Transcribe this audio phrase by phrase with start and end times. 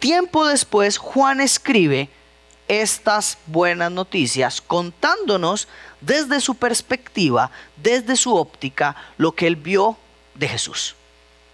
[0.00, 2.08] tiempo después Juan escribe
[2.66, 5.68] estas buenas noticias contándonos
[6.00, 9.96] desde su perspectiva, desde su óptica, lo que él vio
[10.34, 10.96] de Jesús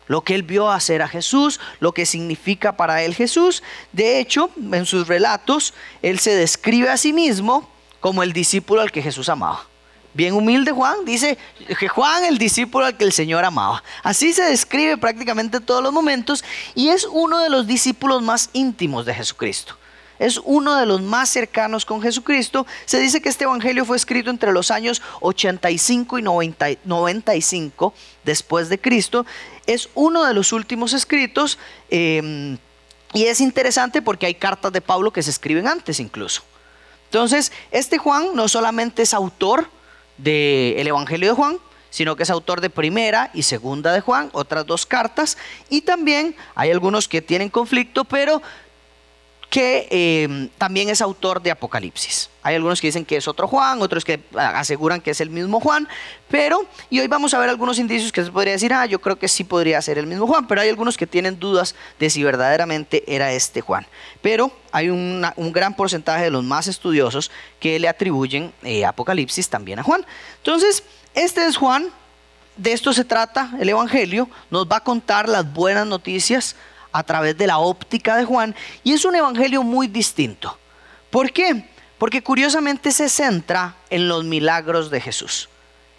[0.08, 3.62] lo que él vio hacer a Jesús, lo que significa para él Jesús.
[3.92, 7.68] De hecho, en sus relatos, él se describe a sí mismo
[8.00, 9.66] como el discípulo al que Jesús amaba.
[10.16, 11.36] Bien humilde Juan, dice
[11.78, 13.84] que Juan el discípulo al que el Señor amaba.
[14.02, 16.42] Así se describe prácticamente todos los momentos
[16.74, 19.76] y es uno de los discípulos más íntimos de Jesucristo
[20.18, 22.66] es uno de los más cercanos con Jesucristo.
[22.86, 28.80] Se dice que este Evangelio fue escrito entre los años 85 y 95 después de
[28.80, 29.26] Cristo.
[29.66, 31.58] Es uno de los últimos escritos
[31.90, 32.56] em,
[33.12, 36.42] y es interesante porque hay cartas de Pablo que se escriben antes incluso.
[37.10, 39.68] Entonces, este Juan no solamente es autor
[40.18, 41.58] del Evangelio de Juan,
[41.90, 45.38] sino que es autor de primera y segunda de Juan, otras dos cartas,
[45.70, 48.42] y también hay algunos que tienen conflicto, pero
[49.56, 52.28] que em, también es autor de Apocalipsis.
[52.42, 55.60] Hay algunos que dicen que es otro Juan, otros que aseguran que es el mismo
[55.60, 55.88] Juan,
[56.28, 59.18] pero, y hoy vamos a ver algunos indicios que se podría decir, ah, yo creo
[59.18, 62.22] que sí podría ser el mismo Juan, pero hay algunos que tienen dudas de si
[62.22, 63.86] verdaderamente era este Juan.
[64.20, 69.78] Pero hay un gran porcentaje de los más estudiosos que le atribuyen eh, Apocalipsis también
[69.78, 70.04] a Juan.
[70.36, 70.82] Entonces,
[71.14, 71.86] este es Juan,
[72.58, 76.56] de esto se trata el Evangelio, nos va a contar las buenas noticias
[76.96, 80.58] a través de la óptica de Juan y es un evangelio muy distinto.
[81.10, 81.68] ¿Por qué?
[81.98, 85.50] Porque curiosamente se centra en los milagros de Jesús.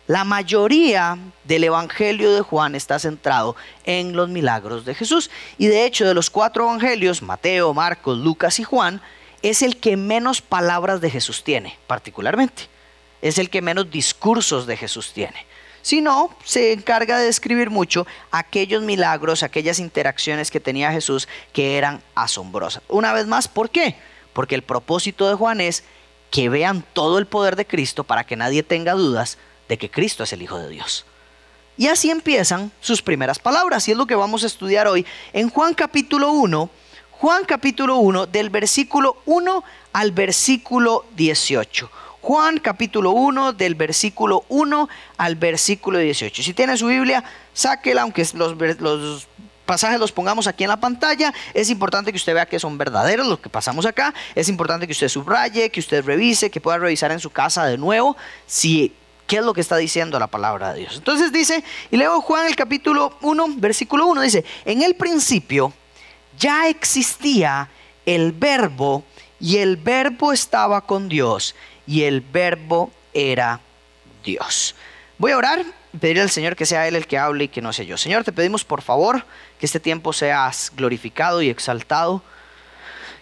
[0.08, 5.30] La mayoría del Evangelio de Juan está centrado en los milagros de Jesús.
[5.58, 9.02] Y de hecho de los cuatro Evangelios, Mateo, Marcos, Lucas y Juan,
[9.42, 12.64] es el que menos palabras de Jesús tiene, particularmente.
[13.22, 15.46] Es el que menos discursos de Jesús tiene
[15.88, 22.02] sino se encarga de describir mucho aquellos milagros, aquellas interacciones que tenía Jesús que eran
[22.14, 22.84] asombrosas.
[22.90, 23.96] Una vez más, ¿por qué?
[24.34, 25.86] Porque el propósito de Juan es
[26.30, 29.38] que vean todo el poder de Cristo para que nadie tenga dudas
[29.70, 31.06] de que Cristo es el Hijo de Dios.
[31.78, 35.50] Y así empiezan sus primeras palabras, y es lo que vamos a estudiar hoy en
[35.50, 36.70] Juan capítulo 1,
[37.12, 41.90] Juan capítulo 1, del versículo 1 al versículo 18.
[42.28, 46.44] Juan capítulo 1 del versículo 1 al versículo 18.
[46.44, 47.24] Si tiene su Biblia,
[47.54, 49.30] sáquela, aunque los,
[49.66, 51.34] pasajes los pongamos aquí en la pantalla.
[51.54, 54.14] Es importante que usted vea que son verdaderos los que pasamos acá.
[54.36, 57.78] Es importante que usted subraye, que usted revise, que pueda revisar en su casa de
[57.78, 58.94] nuevo si
[59.26, 60.98] qué es lo que está diciendo la palabra de Dios.
[60.98, 65.72] Entonces dice, y leo Juan el capítulo 1, versículo 1, dice, en el principio
[66.38, 67.70] ya existía
[68.06, 69.06] el verbo
[69.40, 71.56] y el verbo estaba con Dios
[71.88, 73.60] y el verbo era
[74.24, 74.76] Dios.
[75.18, 77.62] Voy a orar y pedirle al Señor que sea Él el que hable y que
[77.62, 77.98] no sea yo.
[77.98, 79.26] Señor, te pedimos por favor
[79.60, 82.22] que este tiempo seas glorificado y exaltado.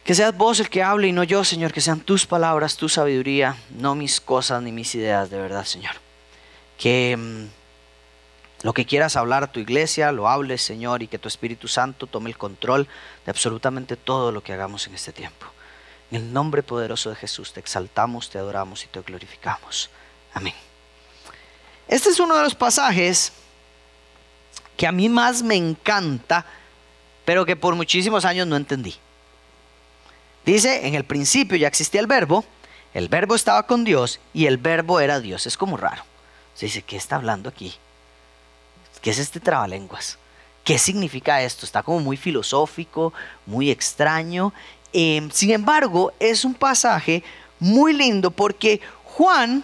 [0.03, 2.89] Que seas vos el que hable y no yo, Señor, que sean tus palabras, tu
[2.89, 5.93] sabiduría, no mis cosas ni mis ideas, de verdad, Señor.
[6.77, 11.27] Que mm, lo que quieras hablar a tu iglesia, lo hables, Señor, y que tu
[11.27, 12.87] Espíritu Santo tome el control
[13.25, 15.47] de absolutamente todo lo que hagamos en este tiempo.
[16.11, 19.89] En el nombre poderoso de Jesús te exaltamos, te adoramos y te glorificamos.
[20.33, 20.53] Amén.
[21.87, 23.31] Este es uno de los pasajes
[24.77, 26.45] que a mí más me encanta,
[27.23, 28.95] pero que por muchísimos años no entendí.
[30.45, 32.45] Dice, en el principio ya existía el verbo,
[32.93, 35.47] el verbo estaba con Dios y el verbo era Dios.
[35.47, 36.03] Es como raro.
[36.53, 37.75] Se dice, ¿qué está hablando aquí?
[39.01, 40.17] ¿Qué es este trabalenguas?
[40.63, 41.65] ¿Qué significa esto?
[41.65, 43.13] Está como muy filosófico,
[43.45, 44.53] muy extraño.
[44.97, 47.21] Em, sin embargo, es un pasaje
[47.59, 49.61] muy lindo porque Juan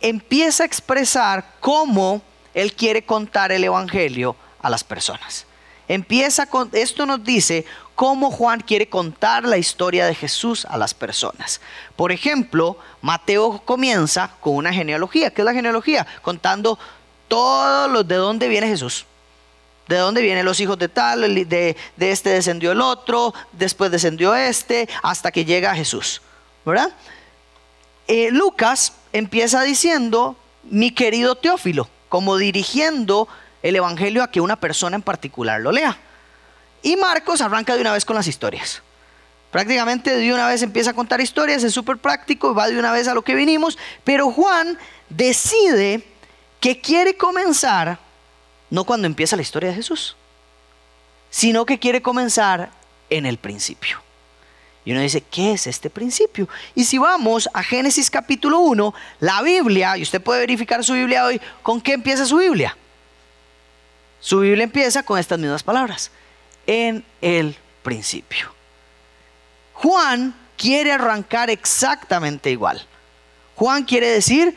[0.00, 2.20] empieza a expresar cómo
[2.52, 5.46] él quiere contar el Evangelio a las personas.
[5.86, 7.64] Empieza con, esto nos dice
[7.94, 11.60] cómo Juan quiere contar la historia de Jesús a las personas.
[11.94, 15.30] Por ejemplo, Mateo comienza con una genealogía.
[15.30, 16.04] ¿Qué es la genealogía?
[16.22, 16.80] Contando
[17.28, 19.06] todos los de dónde viene Jesús.
[19.88, 21.34] ¿De dónde vienen los hijos de tal?
[21.48, 26.22] De, este descendió el otro, después descendió este, hasta que llega Jesús.
[26.64, 26.90] ¿Verdad?
[28.08, 33.28] Eh, Lucas empieza diciendo, mi querido Teófilo, como dirigiendo
[33.62, 35.96] el Evangelio a que una persona en particular lo lea.
[36.82, 38.82] Y Marcos arranca de una vez con las historias.
[39.50, 43.06] Prácticamente de una vez empieza a contar historias, es súper práctico, va de una vez
[43.06, 44.78] a lo que vinimos, pero Juan
[45.08, 46.02] decide
[46.60, 47.98] que quiere comenzar
[48.70, 50.16] no cuando empieza la historia de Jesús,
[51.30, 52.70] sino que quiere comenzar
[53.10, 54.00] en el principio.
[54.84, 56.48] Y uno dice, ¿qué es este principio?
[56.74, 61.24] Y si vamos a Génesis capítulo 1, la Biblia, y usted puede verificar su Biblia
[61.24, 62.76] hoy, ¿con qué empieza su Biblia?
[64.20, 66.12] Su Biblia empieza con estas mismas palabras.
[66.66, 68.52] En el principio.
[69.74, 72.84] Juan quiere arrancar exactamente igual.
[73.56, 74.56] Juan quiere decir,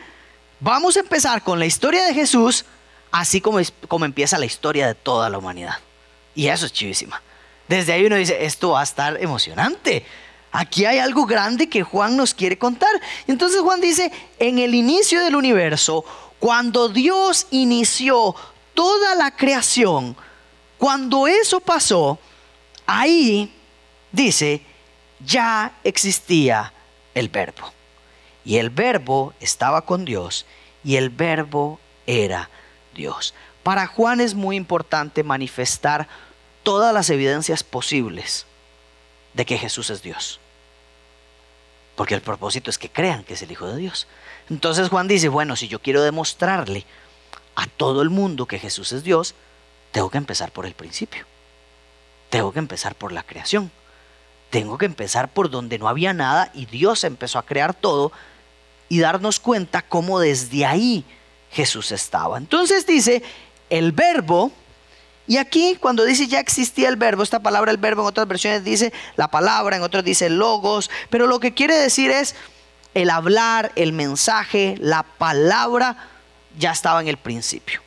[0.60, 2.66] vamos a empezar con la historia de Jesús,
[3.12, 5.76] así como, como empieza la historia de toda la humanidad.
[6.36, 7.22] Y eso es chivísima.
[7.68, 10.06] Desde ahí uno dice, esto va a estar emocionante.
[10.52, 12.90] Aquí hay algo grande que Juan nos quiere contar.
[13.28, 16.04] Entonces Juan dice, en el inicio del universo,
[16.40, 18.36] cuando Dios inició
[18.74, 20.16] toda la creación,
[20.78, 22.18] cuando eso pasó,
[22.88, 23.54] ahí
[24.12, 24.62] dice,
[25.24, 26.74] ya existía
[27.14, 27.72] el verbo.
[28.46, 30.46] Y el verbo estaba con Dios
[30.84, 32.50] y el verbo era
[32.94, 33.34] Dios.
[33.64, 36.08] Para Juan es muy importante manifestar
[36.64, 38.46] todas las evidencias posibles
[39.34, 40.40] de que Jesús es Dios.
[41.96, 44.08] Porque el propósito es que crean que es el Hijo de Dios.
[44.50, 46.86] Entonces Juan dice, bueno, si yo quiero demostrarle
[47.56, 49.36] a todo el mundo que Jesús es Dios,
[49.92, 51.26] tengo que empezar por el principio.
[52.30, 53.72] Tengo que empezar por la creación.
[54.50, 58.12] Tengo que empezar por donde no había nada y Dios empezó a crear todo
[58.88, 61.06] y darnos cuenta cómo desde ahí
[61.52, 62.38] Jesús estaba.
[62.38, 63.24] Entonces dice,
[63.70, 64.52] el verbo
[65.30, 68.64] y aquí cuando dice ya existía el verbo, esta palabra el verbo en otras versiones
[68.64, 72.36] dice la palabra, en otras dice logos, pero lo que quiere decir es
[72.96, 75.98] el hablar, el mensaje, la palabra
[76.58, 77.80] ya estaba en el principio.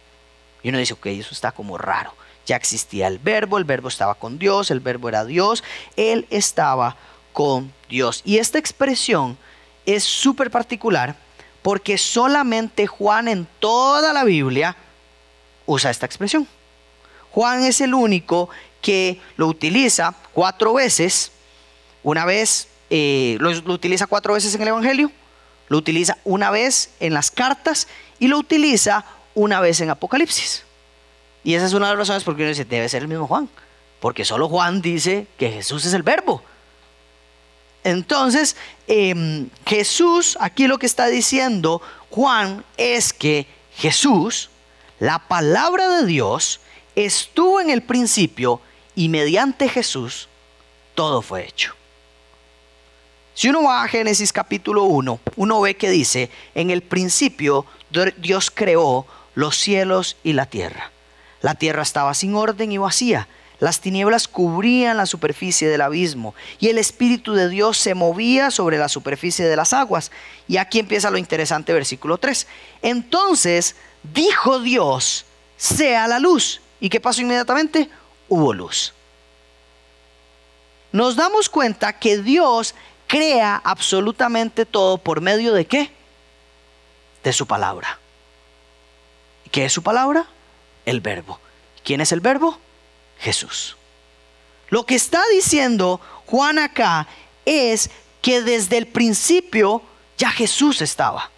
[0.62, 2.14] Y uno dice, ok, eso está como raro.
[2.46, 5.64] Ya existía el verbo, el verbo estaba con Dios, el verbo era Dios,
[5.96, 6.96] Él estaba
[7.32, 8.22] con Dios.
[8.24, 9.36] Y esta expresión
[9.84, 11.16] es súper particular
[11.62, 14.76] porque solamente Juan en toda la Biblia
[15.66, 16.46] usa esta expresión.
[17.30, 18.50] Juan es el único
[18.80, 21.32] que lo utiliza cuatro veces.
[22.02, 25.10] Una vez, eh, lo, utiliza cuatro veces en el Evangelio,
[25.68, 27.86] lo utiliza una vez en las cartas
[28.18, 29.04] y lo utiliza
[29.34, 30.64] una vez en Apocalipsis.
[31.44, 33.26] Y esa es una de las razones por qué uno dice, debe ser el mismo
[33.26, 33.48] Juan.
[34.00, 36.42] Porque solo Juan dice que Jesús es el verbo.
[37.84, 38.56] Entonces,
[38.86, 44.50] em, Jesús, aquí lo que está diciendo Juan es que Jesús,
[45.00, 46.60] la palabra de Dios,
[46.94, 48.60] estuvo en el principio
[48.94, 50.28] y mediante Jesús
[50.94, 51.74] todo fue hecho.
[53.34, 57.64] Si uno va a Génesis capítulo 1, uno ve que dice, en el principio
[58.18, 60.90] Dios creó los cielos y la tierra.
[61.40, 63.26] La tierra estaba sin orden y vacía.
[63.62, 68.76] Las tinieblas cubrían la superficie del abismo y el Espíritu de Dios se movía sobre
[68.76, 70.10] la superficie de las aguas.
[70.48, 72.48] Y aquí empieza lo interesante, versículo 3.
[72.82, 75.26] Entonces dijo Dios,
[75.56, 76.60] sea la luz.
[76.80, 77.88] ¿Y qué pasó inmediatamente?
[78.28, 78.94] Hubo luz.
[80.90, 82.74] Nos damos cuenta que Dios
[83.06, 85.92] crea absolutamente todo por medio de qué?
[87.22, 88.00] De su palabra.
[89.52, 90.26] ¿Qué es su palabra?
[90.84, 91.38] El verbo.
[91.84, 92.58] ¿Quién es el verbo?
[93.22, 93.76] Jesús.
[94.68, 97.06] Lo que está diciendo Juan acá
[97.44, 97.90] es
[98.20, 99.82] que desde el principio
[100.16, 101.30] ya Jesús estaba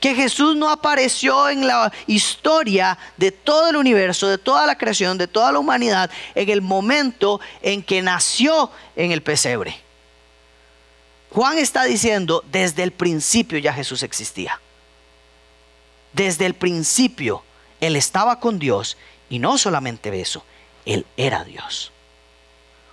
[0.00, 5.18] que Jesús no apareció en la historia de todo el universo, de toda la creación,
[5.18, 9.80] de toda la humanidad, en el momento en que nació en el pesebre.
[11.30, 14.60] Juan está diciendo, desde el principio ya Jesús existía.
[16.12, 17.42] Desde el principio
[17.80, 18.96] Él estaba con Dios
[19.28, 20.44] y no solamente eso,
[20.88, 21.92] Él era Dios.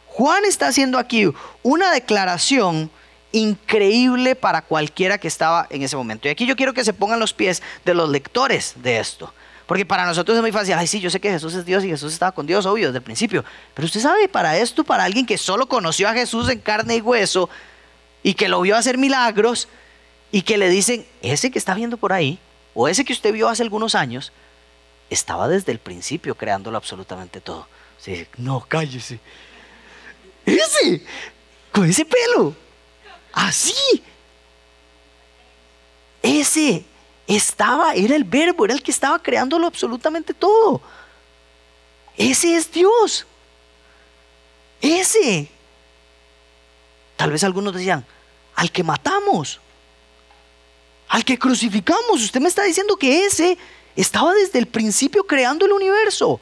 [0.07, 1.31] Juan está haciendo aquí
[1.63, 2.91] una declaración
[3.31, 6.27] increíble para cualquiera que estaba en ese momento.
[6.27, 9.33] Y aquí yo quiero que se pongan los pies de los lectores de esto.
[9.65, 11.87] Porque para nosotros es muy fácil, ay sí, yo sé que Jesús es Dios y
[11.87, 13.45] Jesús estaba con Dios, obvio, desde el principio.
[13.73, 17.01] Pero usted sabe, para esto, para alguien que solo conoció a Jesús en carne y
[17.01, 17.49] hueso
[18.23, 19.69] y que lo vio hacer milagros
[20.33, 22.39] y que le dicen, ese que está viendo por ahí,
[22.73, 24.33] o ese que usted vio hace algunos años,
[25.09, 27.67] estaba desde el principio creándolo absolutamente todo.
[28.37, 29.19] No, cállese.
[30.45, 31.03] Ese,
[31.71, 32.55] con ese pelo,
[33.35, 34.01] Así.
[36.23, 36.85] Ese
[37.27, 40.81] estaba, era el verbo, era el que estaba creándolo absolutamente todo.
[42.15, 43.27] Ese es Dios.
[44.81, 45.51] Ese.
[47.17, 48.05] Tal vez algunos decían,
[48.55, 49.59] al que matamos,
[51.09, 52.23] al que crucificamos.
[52.23, 53.57] Usted me está diciendo que ese
[53.97, 56.39] estaba desde el principio creando el universo.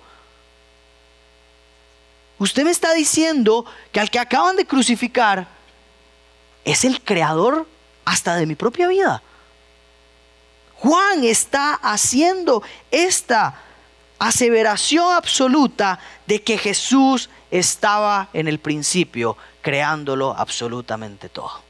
[2.44, 5.48] Usted me está diciendo que al que acaban de crucificar
[6.66, 7.66] es el creador
[8.04, 9.24] hasta de mi propia vida.
[10.76, 13.62] Juan está haciendo esta
[14.20, 21.62] aseveración absoluta de que Jesús estaba en el principio creándolo absolutamente todo.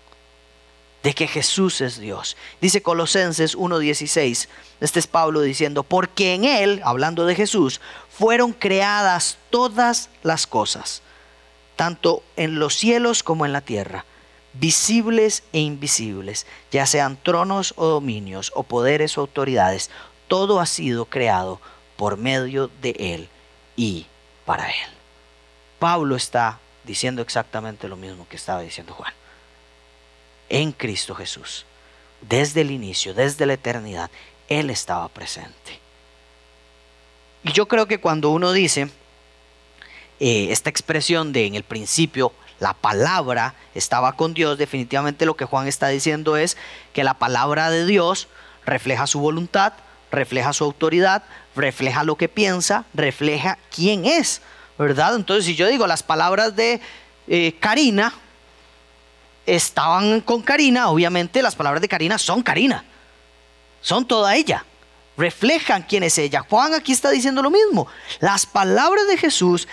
[1.03, 2.38] De que Jesús es Dios.
[2.62, 4.48] Dice Colosenses 1.16,
[4.79, 11.03] este es Pablo diciendo, porque en Él, hablando de Jesús, fueron creadas todas las cosas
[11.75, 14.05] tanto en los cielos como en la tierra,
[14.53, 19.89] visibles e invisibles, ya sean tronos o dominios, o poderes o autoridades,
[20.27, 21.60] todo ha sido creado
[21.98, 23.29] por medio de Él
[23.75, 24.05] y
[24.45, 24.89] para Él.
[25.79, 29.13] Pablo está diciendo exactamente lo mismo que estaba diciendo Juan.
[30.53, 31.65] En Cristo Jesús,
[32.22, 34.12] desde el inicio, desde la eternidad,
[34.48, 35.79] Él estaba presente.
[37.43, 38.88] Y yo creo que cuando uno dice
[40.19, 45.45] eh, esta expresión de en el principio la palabra estaba con Dios, definitivamente lo que
[45.45, 46.55] Juan está diciendo es
[46.93, 48.27] que la palabra de Dios
[48.63, 49.74] refleja su voluntad,
[50.12, 51.24] refleja su autoridad,
[51.55, 54.43] refleja lo que piensa, refleja quién es,
[54.77, 55.15] ¿verdad?
[55.15, 56.79] Entonces si yo digo las palabras de
[57.27, 58.13] eh, Karina
[59.45, 62.83] estaban con Karina, obviamente las palabras de Karina son Karina,
[63.81, 64.65] son toda ella
[65.17, 66.45] reflejan quién es ella.
[66.50, 67.88] Juan aquí está diciendo lo mismo.
[68.19, 69.67] Las palabras de Jesús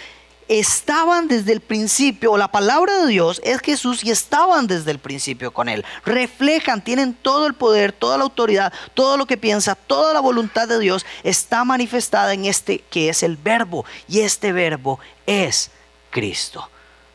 [0.48, 4.98] estaban desde el principio, o la palabra de Dios es Jesús y estaban desde el
[4.98, 5.84] principio con Él.
[6.04, 10.66] Reflejan, tienen todo el poder, toda la autoridad, todo lo que piensa, toda la voluntad
[10.66, 13.84] de Dios está manifestada en este que es el verbo.
[14.08, 15.70] Y este verbo es
[16.10, 16.68] Cristo.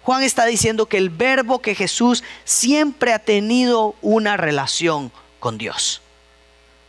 [0.05, 6.01] Juan está diciendo que el verbo que Jesús siempre ha tenido una relación con Dios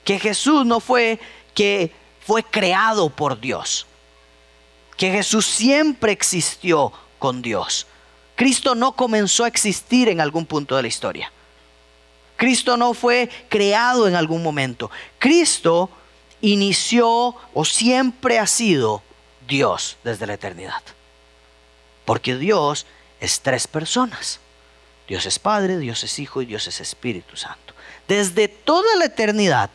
[0.06, 1.18] que Jesús no fue
[1.52, 1.90] que
[2.24, 3.86] fue creado por Dios,
[4.96, 7.88] que Jesús siempre existió con Dios.
[8.36, 11.32] Cristo no comenzó a existir en algún punto de la historia.
[12.36, 14.92] Cristo no fue creado en algún momento.
[15.18, 15.90] Cristo
[16.40, 19.02] inició o siempre ha sido
[19.48, 20.82] Dios desde la eternidad.
[22.04, 22.86] Porque Dios
[23.26, 24.40] es tres personas.
[25.06, 27.74] Dios es Padre, Dios es Hijo y Dios es Espíritu Santo.
[28.08, 29.70] Desde toda la eternidad,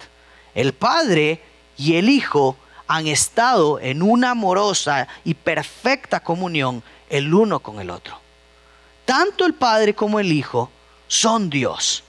[0.56, 1.42] el Padre
[1.78, 7.90] y el Hijo han estado en una amorosa y perfecta comunión el uno con el
[7.90, 8.20] otro.
[9.06, 10.72] Tanto el Padre como el Hijo
[11.08, 12.04] son Dios.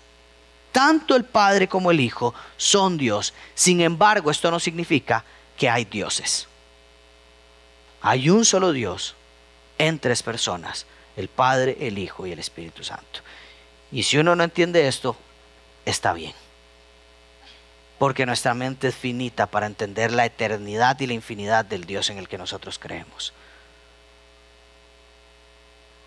[0.73, 3.35] Tanto el Padre como el Hijo son Dios.
[3.55, 5.25] Sin embargo, esto no significa
[5.57, 6.49] que hay dioses.
[8.01, 9.15] Hay un solo Dios
[9.79, 13.21] en tres personas, el Padre, el Hijo y el Espíritu Santo.
[13.91, 15.17] Y si uno no entiende esto,
[15.85, 16.35] está bien
[18.03, 22.19] porque nuestra mente es finita para entender la eternidad y la infinidad del Dios en
[22.19, 23.33] el que nosotros creemos.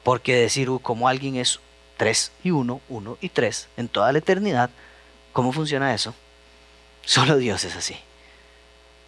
[0.04, 1.62] Porque decir uh, como alguien es
[1.96, 4.72] 3 y 1, 1 y 3 en toda la eternidad,
[5.32, 6.14] ¿cómo funciona eso?
[7.06, 7.96] Solo Dios es así.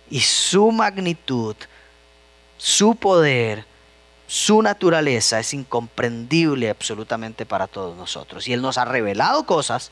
[0.10, 1.58] Y su magnitud,
[2.58, 3.66] su poder,
[4.28, 8.48] su naturaleza es incomprendible absolutamente para todos nosotros.
[8.48, 9.92] Y Él nos ha revelado cosas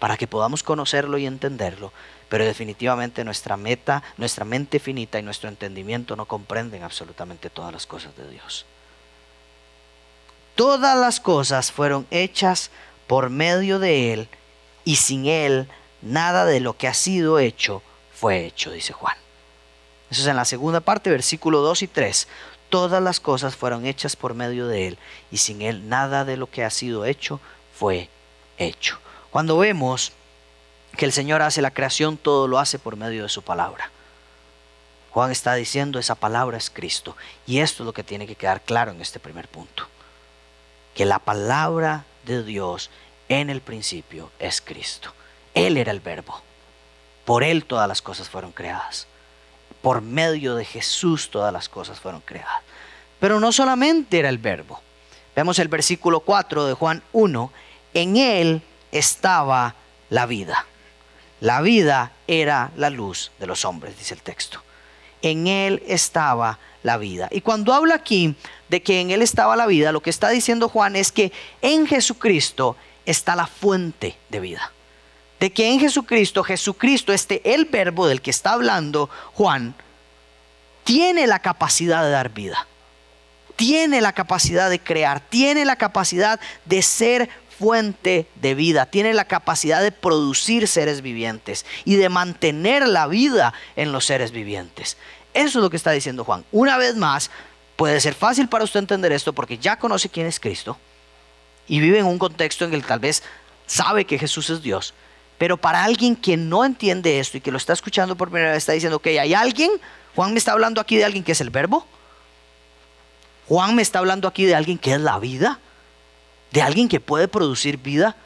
[0.00, 1.92] para que podamos conocerlo y entenderlo,
[2.28, 7.86] pero definitivamente nuestra meta, nuestra mente finita y nuestro entendimiento no comprenden absolutamente todas las
[7.86, 8.66] cosas de Dios.
[10.56, 12.70] Todas las cosas fueron hechas
[13.06, 14.28] por medio de Él
[14.84, 15.68] y sin Él
[16.02, 17.82] nada de lo que ha sido hecho
[18.12, 19.16] fue hecho, dice Juan.
[20.10, 22.28] Eso es en la segunda parte, versículo 2 y 3.
[22.68, 24.98] Todas las cosas fueron hechas por medio de Él
[25.30, 27.40] y sin Él nada de lo que ha sido hecho
[27.74, 28.08] fue
[28.58, 28.98] hecho.
[29.30, 30.12] Cuando vemos
[30.96, 33.90] que el Señor hace la creación, todo lo hace por medio de su palabra.
[35.10, 37.16] Juan está diciendo, esa palabra es Cristo.
[37.46, 39.86] Y esto es lo que tiene que quedar claro en este primer punto.
[40.94, 42.90] Que la palabra de Dios
[43.28, 45.12] en el principio es Cristo.
[45.54, 46.42] Él era el verbo.
[47.24, 49.06] Por Él todas las cosas fueron creadas.
[49.82, 52.62] Por medio de Jesús todas las cosas fueron creadas.
[53.20, 54.80] Pero no solamente era el verbo.
[55.34, 57.52] Vemos el versículo 4 de Juan 1.
[57.94, 59.74] En Él estaba
[60.10, 60.66] la vida.
[61.40, 64.62] La vida era la luz de los hombres, dice el texto.
[65.22, 67.28] En Él estaba la vida.
[67.30, 68.34] Y cuando habla aquí
[68.68, 71.32] de que en Él estaba la vida, lo que está diciendo Juan es que
[71.62, 74.72] en Jesucristo está la fuente de vida.
[75.40, 79.74] De que en Jesucristo, Jesucristo, este el verbo del que está hablando Juan,
[80.84, 82.66] tiene la capacidad de dar vida.
[83.56, 87.28] Tiene la capacidad de crear, tiene la capacidad de ser
[87.58, 93.52] fuente de vida, tiene la capacidad de producir seres vivientes y de mantener la vida
[93.74, 94.96] en los seres vivientes.
[95.34, 96.44] Eso es lo que está diciendo Juan.
[96.52, 97.30] Una vez más,
[97.76, 100.78] puede ser fácil para usted entender esto porque ya conoce quién es Cristo
[101.66, 103.22] y vive en un contexto en el que tal vez
[103.66, 104.94] sabe que Jesús es Dios.
[105.38, 108.58] Pero para alguien que no entiende esto y que lo está escuchando por primera vez,
[108.58, 109.70] está diciendo que hay alguien,
[110.14, 111.86] Juan me está hablando aquí de alguien que es el verbo.
[113.48, 115.60] Juan me está hablando aquí de alguien que es la vida
[116.50, 118.16] de alguien que puede producir vida,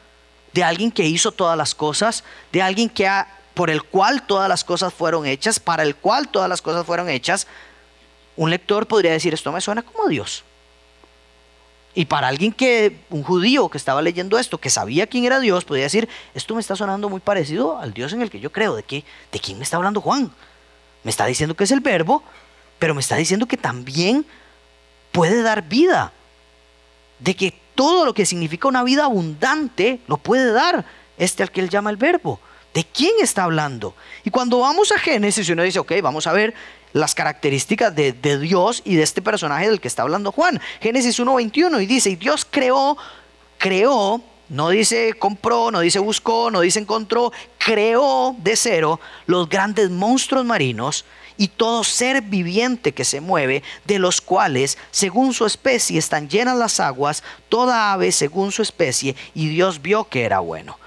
[0.52, 4.49] de alguien que hizo todas las cosas, de alguien que ha, por el cual todas
[4.49, 7.47] las cosas fueron hechas, para el cual todas las cosas fueron hechas,
[8.37, 10.45] un lector podría decir, esto me suena como Dios.
[11.94, 15.64] Y para alguien que, un judío que estaba leyendo esto, que sabía quién era Dios,
[15.64, 18.75] podía decir, esto me está sonando muy parecido al Dios en el que yo creo.
[18.75, 20.32] ¿De, qué, ¿De quién me está hablando Juan?
[21.04, 22.22] Me está diciendo que es el verbo,
[22.78, 24.25] pero me está diciendo que también
[25.11, 26.12] puede dar vida.
[27.18, 30.87] De que todo lo que significa una vida abundante lo puede dar
[31.18, 32.40] este al que él llama el verbo.
[32.72, 33.94] ¿De quién está hablando?
[34.25, 36.54] Y cuando vamos a Génesis, uno dice, ok, vamos a ver
[36.92, 40.61] las características de, Dios y de este personaje del que está hablando Juan.
[40.80, 42.96] Génesis 1.21 y dice, y Dios creó,
[43.58, 49.90] creó, no dice compró, no dice buscó, no dice encontró, creó de cero los grandes
[49.90, 51.04] monstruos marinos
[51.37, 56.56] y todo ser viviente que se mueve, de los cuales, según su especie, están llenas
[56.56, 60.78] las aguas, toda ave según su especie, y Dios vio que era bueno.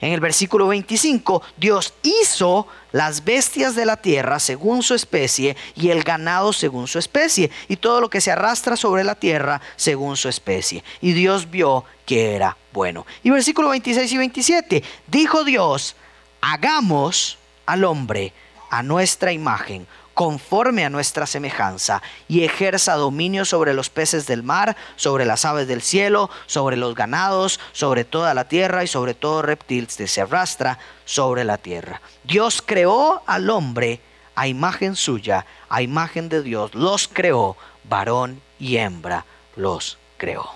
[0.00, 5.90] En el versículo 25, Dios hizo las bestias de la tierra según su especie y
[5.90, 10.16] el ganado según su especie y todo lo que se arrastra sobre la tierra según
[10.16, 10.84] su especie.
[11.00, 13.06] Y Dios vio que era bueno.
[13.24, 15.96] Y versículo 26 y 27, dijo Dios,
[16.40, 18.32] hagamos al hombre
[18.70, 19.86] a nuestra imagen
[20.18, 25.68] conforme a nuestra semejanza, y ejerza dominio sobre los peces del mar, sobre las aves
[25.68, 30.20] del cielo, sobre los ganados, sobre toda la tierra y sobre todo reptil que se
[30.20, 32.00] arrastra sobre la tierra.
[32.24, 34.00] Dios creó al hombre
[34.34, 40.50] a imagen suya, a imagen de Dios, los creó, varón y hembra los creó.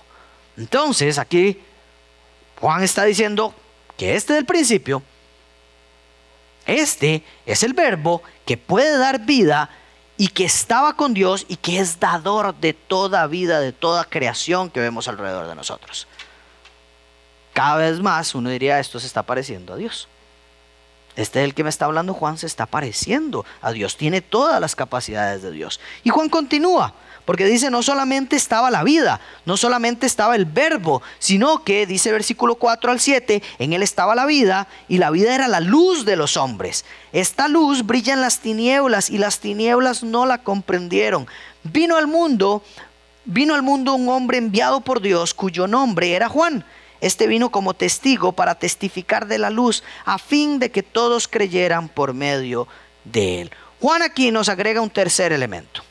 [0.57, 1.62] Entonces aquí
[2.59, 3.54] Juan está diciendo
[3.97, 5.04] que este del principio
[6.66, 9.71] este es el verbo que puede dar vida
[10.17, 14.71] y que estaba con Dios y que es dador de toda vida, de toda creación
[14.71, 16.07] que vemos alrededor de nosotros.
[17.53, 20.09] Cada vez más uno diría, esto se está pareciendo a Dios.
[21.15, 24.61] Este es el que me está hablando Juan, se está pareciendo a Dios, tiene todas
[24.61, 25.79] las capacidades de Dios.
[26.05, 31.02] Y Juan continúa, porque dice, no solamente estaba la vida, no solamente estaba el verbo,
[31.19, 35.35] sino que, dice versículo 4 al 7, en él estaba la vida y la vida
[35.35, 36.85] era la luz de los hombres.
[37.13, 41.26] Esta luz brilla en las tinieblas y las tinieblas no la comprendieron.
[41.63, 42.63] Vino al mundo,
[43.25, 46.65] vino al mundo un hombre enviado por Dios cuyo nombre era Juan.
[47.00, 51.89] Este vino como testigo para testificar de la luz, a fin de que todos creyeran
[51.89, 52.69] por medio
[53.04, 53.50] de él.
[53.80, 55.82] Juan aquí nos agrega un tercer elemento.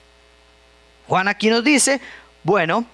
[1.12, 2.00] Juan aquí nos dice,
[2.42, 2.86] bueno,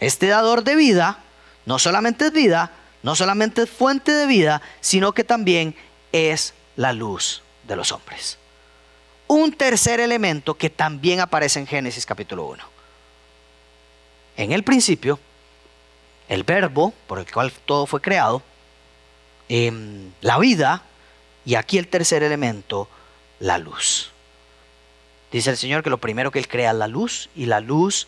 [0.00, 1.20] este dador de vida
[1.66, 2.72] no solamente es vida,
[3.04, 5.76] no solamente es fuente de vida, sino que también
[6.10, 8.38] es la luz de los hombres.
[9.28, 12.64] Un tercer elemento que también aparece en Génesis capítulo 1.
[14.36, 15.20] En el principio,
[16.28, 18.42] el verbo por el cual todo fue creado,
[19.48, 20.82] em, la vida,
[21.44, 22.88] y aquí el tercer elemento,
[23.38, 24.10] la luz.
[25.30, 28.06] Dice el Señor que lo primero que Él crea es la luz y la luz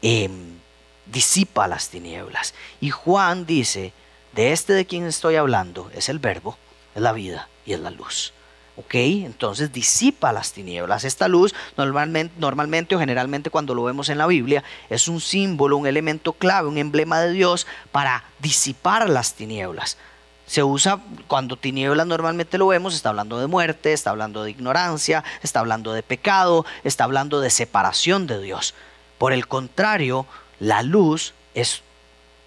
[0.00, 0.58] em,
[1.06, 2.54] disipa las tinieblas.
[2.80, 3.92] Y Juan dice,
[4.32, 6.56] de este de quien estoy hablando es el verbo,
[6.94, 8.32] es la vida y es la luz.
[8.76, 8.94] ¿Ok?
[8.94, 11.04] Entonces disipa las tinieblas.
[11.04, 15.76] Esta luz normalmente, normalmente o generalmente cuando lo vemos en la Biblia es un símbolo,
[15.76, 19.98] un elemento clave, un emblema de Dios para disipar las tinieblas
[20.46, 25.24] se usa cuando tinieblas normalmente lo vemos, está hablando de muerte, está hablando de ignorancia,
[25.42, 28.74] está hablando de pecado, está hablando de separación de Dios.
[29.18, 30.26] Por el contrario,
[30.58, 31.82] la luz es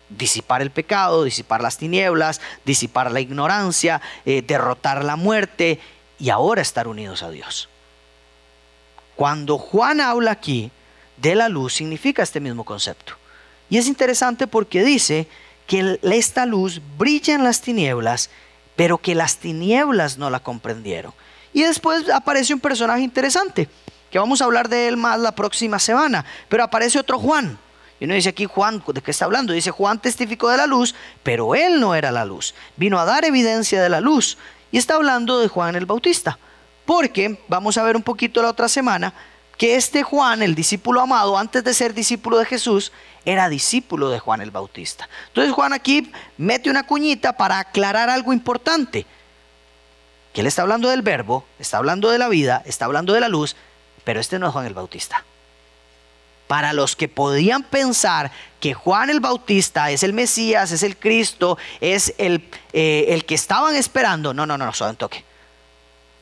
[0.09, 5.79] disipar el pecado, disipar las tinieblas, disipar la ignorancia, eh, derrotar la muerte
[6.19, 7.69] y ahora estar unidos a Dios.
[9.15, 10.71] Cuando Juan habla aquí
[11.17, 13.13] de la luz, significa este mismo concepto.
[13.69, 15.27] Y es interesante porque dice
[15.67, 18.29] que esta luz brilla en las tinieblas,
[18.75, 21.13] pero que las tinieblas no la comprendieron.
[21.53, 23.69] Y después aparece un personaje interesante,
[24.11, 27.57] que vamos a hablar de él más la próxima semana, pero aparece otro Juan.
[27.99, 29.53] Y uno dice aquí, Juan, ¿de qué está hablando?
[29.53, 32.53] Dice, Juan testificó de la luz, pero él no era la luz.
[32.75, 34.37] Vino a dar evidencia de la luz.
[34.71, 36.37] Y está hablando de Juan el Bautista.
[36.85, 39.13] Porque, vamos a ver un poquito la otra semana,
[39.57, 42.91] que este Juan, el discípulo amado, antes de ser discípulo de Jesús,
[43.25, 45.09] era discípulo de Juan el Bautista.
[45.27, 49.05] Entonces Juan aquí mete una cuñita para aclarar algo importante.
[50.33, 53.29] Que él está hablando del verbo, está hablando de la vida, está hablando de la
[53.29, 53.55] luz,
[54.03, 55.23] pero este no es Juan el Bautista.
[56.47, 61.57] Para los que podían pensar que Juan el Bautista es el Mesías, es el Cristo,
[61.79, 65.23] es el, eh, el que estaban esperando, no, no, no, no, un toque.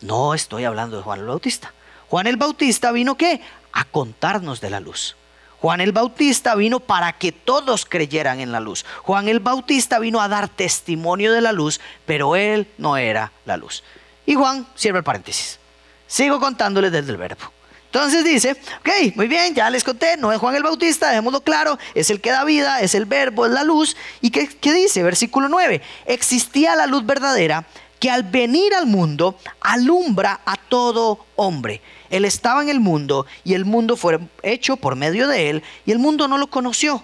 [0.02, 1.74] No estoy hablando de Juan el Bautista.
[2.14, 3.42] Juan el Bautista vino qué?
[3.72, 5.16] A contarnos de la luz.
[5.60, 8.86] Juan el Bautista vino para que todos creyeran en la luz.
[9.02, 13.58] Juan el Bautista vino a dar testimonio de la luz, pero él no era la
[13.58, 13.84] luz.
[14.28, 15.58] Y Juan, cierra el paréntesis.
[16.06, 17.52] Sigo contándoles desde el verbo.
[17.86, 21.80] Entonces dice, ok, muy bien, ya les conté, no es Juan el Bautista, dejémoslo claro,
[21.96, 23.98] es el que da vida, es el verbo, es la luz.
[24.22, 25.02] ¿Y qué, qué dice?
[25.02, 27.66] Versículo 9, existía la luz verdadera
[28.04, 31.82] que al venir al mundo alumbra a todo hombre.
[32.14, 35.92] Él estaba en el mundo y el mundo fue hecho por medio de él y
[35.92, 37.04] el mundo no lo conoció.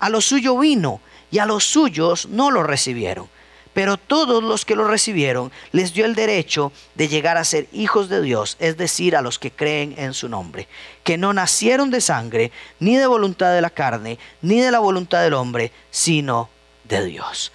[0.00, 3.28] A lo suyo vino y a los suyos no lo recibieron.
[3.74, 8.08] Pero todos los que lo recibieron les dio el derecho de llegar a ser hijos
[8.08, 10.66] de Dios, es decir, a los que creen en su nombre,
[11.04, 15.22] que no nacieron de sangre, ni de voluntad de la carne, ni de la voluntad
[15.22, 16.48] del hombre, sino
[16.82, 17.52] de Dios.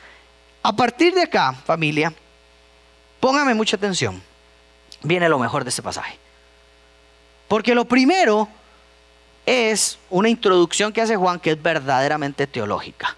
[0.64, 2.14] A partir de acá, familia,
[3.20, 4.24] póngame mucha atención.
[5.04, 6.25] Viene lo mejor de este pasaje.
[7.48, 8.48] Porque lo primero
[9.46, 13.16] es una introducción que hace Juan que es verdaderamente teológica.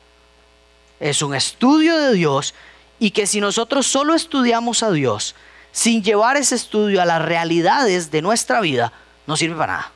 [0.99, 2.53] Es un estudio de Dios
[2.99, 5.35] y que si nosotros solo estudiamos a Dios
[5.71, 8.91] sin llevar ese estudio a las realidades de nuestra vida,
[9.27, 9.91] no sirve para nada.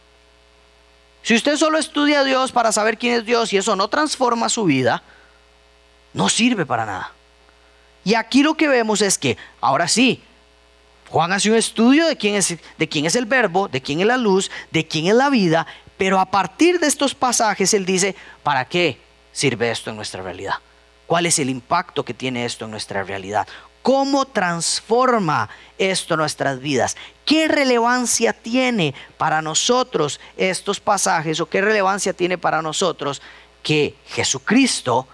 [1.24, 4.50] Si usted solo estudia a Dios para saber quién es Dios y eso no transforma
[4.50, 5.04] su vida,
[6.14, 7.12] no sirve para nada.
[8.04, 10.24] Y aquí lo que vemos es que, ahora sí,
[11.12, 14.88] Juan hace un estudio de quién es, el verbo, de quién es la luz, de
[14.88, 18.98] quién es la vida, pero a partir de estos pasajes él dice, ¿para qué
[19.34, 20.54] sirve esto en nuestra realidad?
[21.08, 23.46] ¿Cuál es el impacto que tiene esto en nuestra realidad?
[23.82, 26.96] ¿Cómo transforma esto nuestras vidas?
[27.26, 33.22] ¿Qué relevancia tiene para nosotros estos pasajes o qué relevancia tiene para nosotros
[33.64, 35.10] que Jesucristo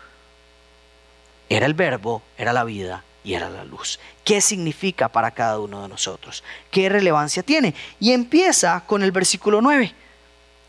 [1.50, 4.00] era el verbo, era la vida y era la luz?
[4.24, 6.46] ¿Qué significa para cada uno de nosotros?
[6.72, 7.76] ¿Qué relevancia tiene?
[8.00, 9.94] Y empieza con el versículo 9.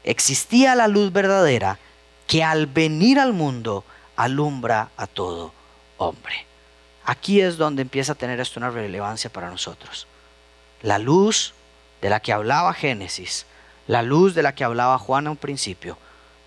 [0.03, 1.79] Existía la luz verdadera
[2.27, 3.85] que al venir al mundo
[4.17, 5.53] alumbra a todo
[5.99, 6.47] hombre.
[7.05, 10.09] Aquí es donde empieza a tener esto una relevancia para nosotros.
[10.83, 11.55] La luz
[12.03, 13.47] de la que hablaba Génesis,
[13.87, 15.97] la luz de la que hablaba Juan a un principio,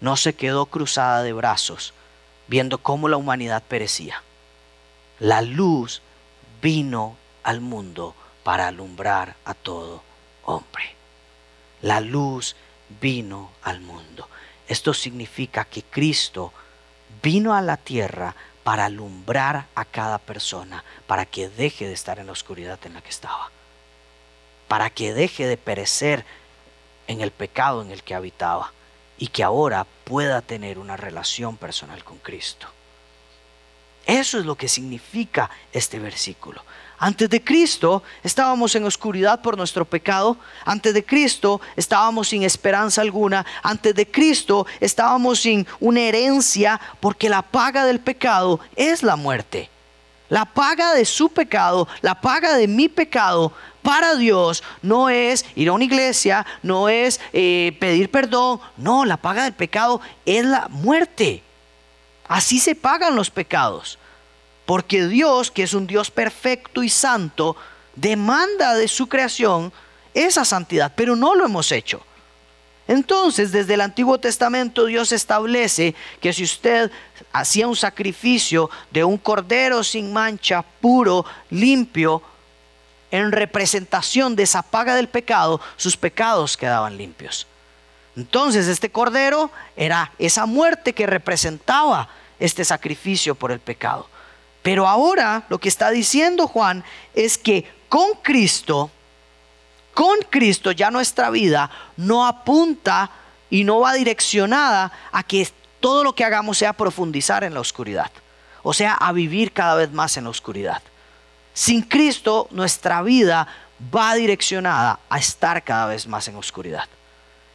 [0.02, 1.94] no se quedó cruzada de brazos
[2.48, 4.22] viendo cómo la humanidad perecía.
[5.22, 6.02] La luz
[6.64, 10.02] vino al mundo para alumbrar a todo
[10.46, 10.96] hombre.
[11.84, 12.56] La luz
[13.00, 14.28] vino al mundo.
[14.68, 16.52] Esto significa que Cristo
[17.22, 22.26] vino a la tierra para alumbrar a cada persona, para que deje de estar en
[22.26, 23.52] la oscuridad en la que estaba,
[24.68, 26.26] para que deje de perecer
[27.06, 28.74] en el pecado en el que habitaba
[29.20, 32.70] y que ahora pueda tener una relación personal con Cristo.
[34.06, 36.64] Eso es lo que significa este versículo.
[37.04, 40.38] Antes de Cristo estábamos en oscuridad por nuestro pecado.
[40.66, 43.44] Antes de Cristo estábamos sin esperanza alguna.
[43.64, 49.72] Antes de Cristo estábamos sin una herencia porque la paga del pecado es la muerte.
[50.30, 55.70] La paga de su pecado, la paga de mi pecado para Dios no es ir
[55.70, 58.60] a una iglesia, no es eh, pedir perdón.
[58.78, 61.44] No, la paga del pecado es la muerte.
[62.32, 64.00] Así se pagan los pecados.
[64.66, 67.58] Porque Dios, que es un Dios perfecto y santo,
[67.94, 69.74] demanda de su creación
[70.14, 72.02] esa santidad, pero no lo hemos hecho.
[72.88, 76.90] Entonces, desde el Antiguo Testamento Dios establece que si usted
[77.34, 82.22] hacía un sacrificio de un cordero sin mancha, puro, limpio,
[83.12, 87.46] en representación de esa paga del pecado, sus pecados quedaban limpios.
[88.16, 92.08] Entonces, este cordero era esa muerte que representaba
[92.42, 94.08] este sacrificio por el pecado.
[94.62, 98.92] Pero ahora lo que está diciendo Juan es que con Cristo,
[99.94, 103.12] con Cristo ya nuestra vida no apunta
[103.50, 105.48] y no va direccionada a que
[105.80, 108.12] todo lo que hagamos sea profundizar en la oscuridad,
[108.64, 110.82] o sea, a vivir cada vez más en la oscuridad.
[111.54, 113.48] Sin Cristo nuestra vida
[113.94, 116.88] va direccionada a estar cada vez más en oscuridad.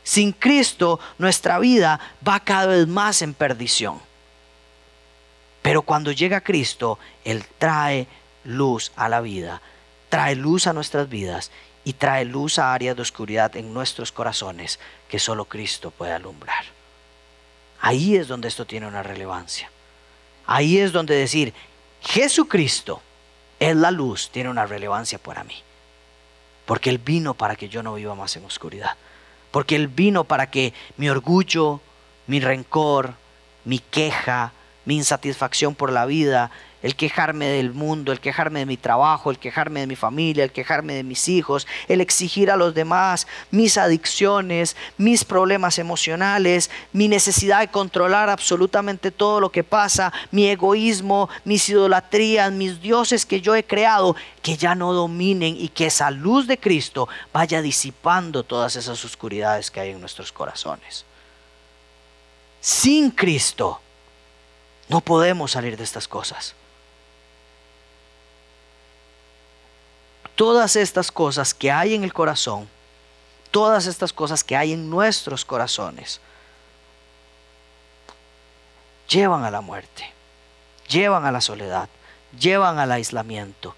[0.03, 4.06] Sin Cristo nuestra vida va cada vez más en perdición.
[5.67, 8.07] Pero cuando llega Cristo, Él trae
[8.45, 9.61] luz a la vida,
[10.09, 11.51] trae luz a nuestras vidas
[11.83, 16.67] y trae luz a áreas de oscuridad en nuestros corazones que solo Cristo puede alumbrar.
[17.81, 19.69] Ahí es donde esto tiene una relevancia.
[20.47, 21.53] Ahí es donde decir,
[22.01, 23.03] Jesucristo
[23.59, 25.65] es la luz, tiene una relevancia para mí.
[26.65, 28.97] Porque Él vino para que yo no viva más en oscuridad.
[29.51, 31.81] Porque Él vino para que mi orgullo,
[32.29, 33.15] mi rencor,
[33.65, 34.53] mi queja,
[34.87, 36.51] mi insatisfacción por la vida,
[36.83, 40.53] el quejarme del mundo, el quejarme de mi trabajo, el quejarme de mi familia, el
[40.53, 47.09] quejarme de mis hijos, el exigir a los demás, mis adicciones, mis problemas emocionales, mi
[47.09, 53.41] necesidad de controlar absolutamente todo lo que pasa, mi egoísmo, mis idolatrías, mis dioses que
[53.41, 58.45] yo he creado, que ya no dominen y que esa luz de Cristo vaya disipando
[58.45, 61.05] todas esas oscuridades que hay en nuestros corazones.
[62.61, 63.81] Sin Cristo
[64.89, 66.55] no podemos salir de estas cosas.
[70.37, 72.69] todas estas cosas que hay en el corazón,
[73.51, 76.21] todas estas cosas que hay en nuestros corazones,
[79.09, 80.13] llevan a la muerte,
[80.89, 81.89] llevan a la soledad,
[82.39, 83.75] llevan al aislamiento,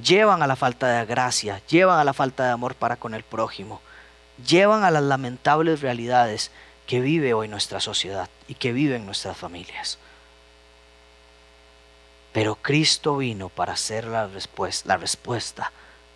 [0.00, 3.24] llevan a la falta de gracia, llevan a la falta de amor para con el
[3.24, 3.82] prójimo,
[4.46, 6.52] llevan a las lamentables realidades
[6.86, 9.98] que vive hoy nuestra sociedad y que viven nuestras familias.
[12.32, 14.28] Pero Cristo vino para ser la
[14.84, 15.72] la respuesta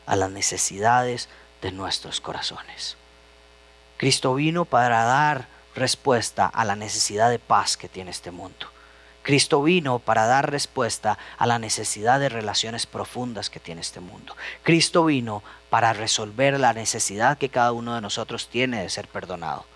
[0.06, 1.28] a las necesidades
[1.62, 2.96] de nuestros corazones.
[3.96, 8.66] Cristo vino para dar respuesta a la necesidad de paz que tiene este mundo.
[9.22, 14.34] Cristo vino para dar respuesta a la necesidad de relaciones profundas que tiene este mundo.
[14.62, 19.66] Cristo vino para resolver la necesidad que cada uno de nosotros tiene de ser perdonado.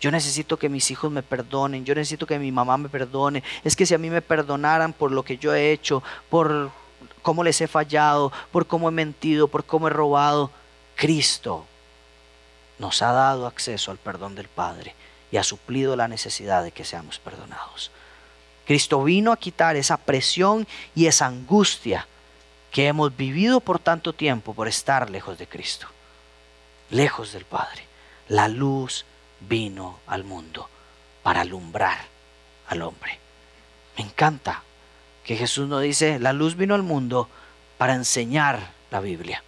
[0.00, 3.42] Yo necesito que mis hijos me perdonen, yo necesito que mi mamá me perdone.
[3.62, 6.70] Es que si a mí me perdonaran por lo que yo he hecho, por
[7.22, 10.50] cómo les he fallado, por cómo he mentido, por cómo he robado,
[10.96, 11.66] Cristo
[12.78, 14.94] nos ha dado acceso al perdón del Padre
[15.30, 17.90] y ha suplido la necesidad de que seamos perdonados.
[18.66, 22.06] Cristo vino a quitar esa presión y esa angustia
[22.70, 25.88] que hemos vivido por tanto tiempo por estar lejos de Cristo,
[26.88, 27.84] lejos del Padre.
[28.28, 29.04] La luz
[29.40, 30.68] vino al mundo
[31.22, 31.98] para alumbrar
[32.68, 33.18] al hombre.
[33.96, 34.62] Me encanta
[35.24, 37.28] que Jesús no dice, la luz vino al mundo
[37.78, 39.42] para enseñar la Biblia.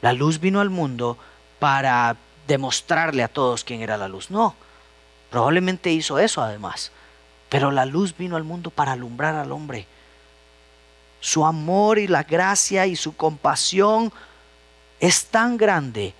[0.00, 1.18] La luz vino al mundo
[1.58, 2.16] para
[2.46, 4.30] demostrarle a todos quién era la luz.
[4.30, 4.54] No,
[5.30, 6.90] probablemente hizo eso además.
[7.48, 9.86] Pero la luz vino al mundo para alumbrar al hombre.
[11.20, 14.12] Su amor y la gracia y su compasión
[14.98, 16.14] es tan grande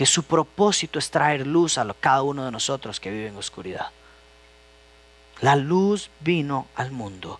[0.00, 3.90] que su propósito es traer luz a cada uno de nosotros que vive en oscuridad.
[5.42, 7.38] La luz vino al mundo.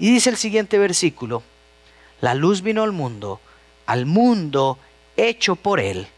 [0.00, 1.44] Y dice el siguiente versículo,
[2.20, 3.40] la luz vino al mundo,
[3.86, 4.76] al mundo
[5.16, 6.08] hecho por él.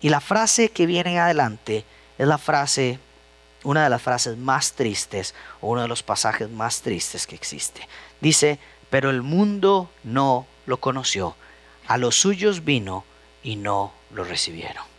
[0.00, 1.84] Y la frase que viene adelante
[2.16, 2.98] es la frase,
[3.62, 7.86] una de las frases más tristes, o uno de los pasajes más tristes que existe.
[8.22, 11.36] Dice, pero el mundo no lo conoció,
[11.88, 13.04] a los suyos vino
[13.42, 14.93] y no lo recibieron.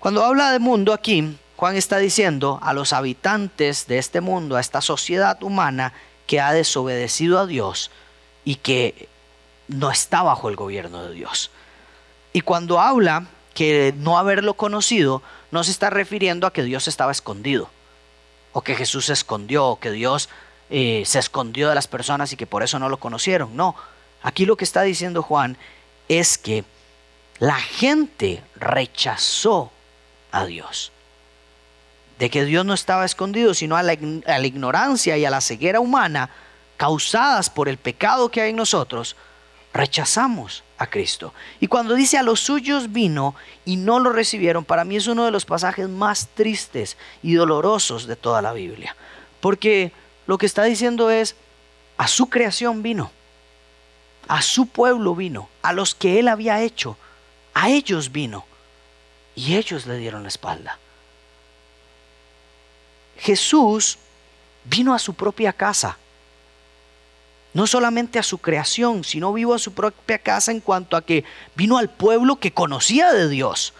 [0.00, 4.60] Cuando habla de mundo aquí, Juan está diciendo a los habitantes de este mundo, a
[4.60, 5.92] esta sociedad humana
[6.26, 7.90] que ha desobedecido a Dios
[8.42, 9.10] y que
[9.68, 11.50] no está bajo el gobierno de Dios.
[12.32, 17.12] Y cuando habla que no haberlo conocido, no se está refiriendo a que Dios estaba
[17.12, 17.68] escondido,
[18.54, 20.30] o que Jesús se escondió, o que Dios
[20.70, 23.54] eh, se escondió de las personas y que por eso no lo conocieron.
[23.54, 23.76] No,
[24.22, 25.58] aquí lo que está diciendo Juan
[26.08, 26.64] es que
[27.38, 29.70] la gente rechazó
[30.32, 30.92] a Dios.
[32.18, 36.30] De que Dios no estaba escondido, sino a la, ignorancia y a la ceguera humana
[36.76, 39.16] causadas por el pecado que hay en nosotros,
[39.72, 41.34] rechazamos a Cristo.
[41.60, 45.24] Y cuando dice a los suyos vino y no lo recibieron, para mí es uno
[45.24, 48.96] de los pasajes más tristes y dolorosos de toda la Biblia.
[49.40, 49.92] Porque
[50.26, 51.36] lo que está diciendo es,
[51.96, 53.10] a su creación vino,
[54.26, 56.96] a su pueblo vino, a los que él había hecho,
[57.52, 58.46] a ellos vino.
[59.40, 60.78] Y ellos le dieron la espalda.
[63.16, 63.96] Jesús
[64.64, 65.96] vino a su propia casa.
[67.54, 71.24] No solamente a su creación, sino vivo a su propia casa en cuanto a que
[71.56, 73.72] vino al pueblo que conocía de Dios.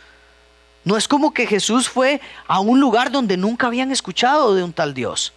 [0.85, 4.73] No es como que Jesús fue a un lugar donde nunca habían escuchado de un
[4.73, 5.35] tal Dios.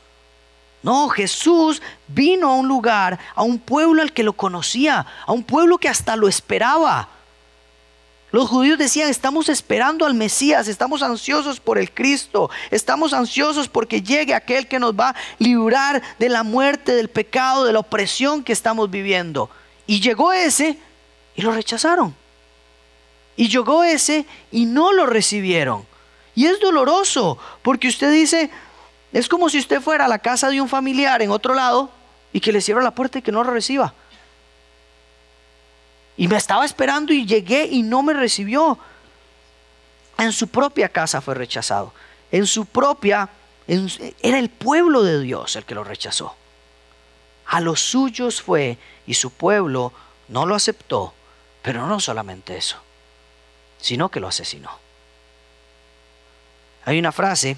[0.84, 5.44] No, Jesús vino a un lugar, a un pueblo al que lo conocía, a un
[5.44, 7.10] pueblo que hasta lo esperaba.
[8.34, 14.02] Los judíos decían, estamos esperando al Mesías, estamos ansiosos por el Cristo, estamos ansiosos porque
[14.02, 18.44] llegue aquel que nos va a librar de la muerte, del pecado, de la opresión
[18.44, 19.52] que estamos viviendo.
[19.86, 20.80] Y llegó ese
[21.36, 22.16] y lo rechazaron.
[23.36, 25.86] Y llegó ese y no lo recibieron.
[26.34, 28.50] Y es doloroso porque usted dice,
[29.12, 31.92] es como si usted fuera a la casa de un familiar en otro lado
[32.32, 33.94] y que le cierra la puerta y que no lo reciba.
[36.18, 38.78] Y me estaba esperando y llegué y no me recibió.
[40.18, 41.94] En su propia casa fue rechazado.
[42.32, 43.30] En su propia
[43.68, 46.36] Era el pueblo de Dios el que lo rechazó.
[47.48, 49.94] A los suyos fue y su pueblo
[50.28, 51.14] no lo aceptó,
[51.62, 52.78] pero no solamente eso,
[53.80, 54.72] sino que lo asesinó.
[56.86, 57.56] Hay una frase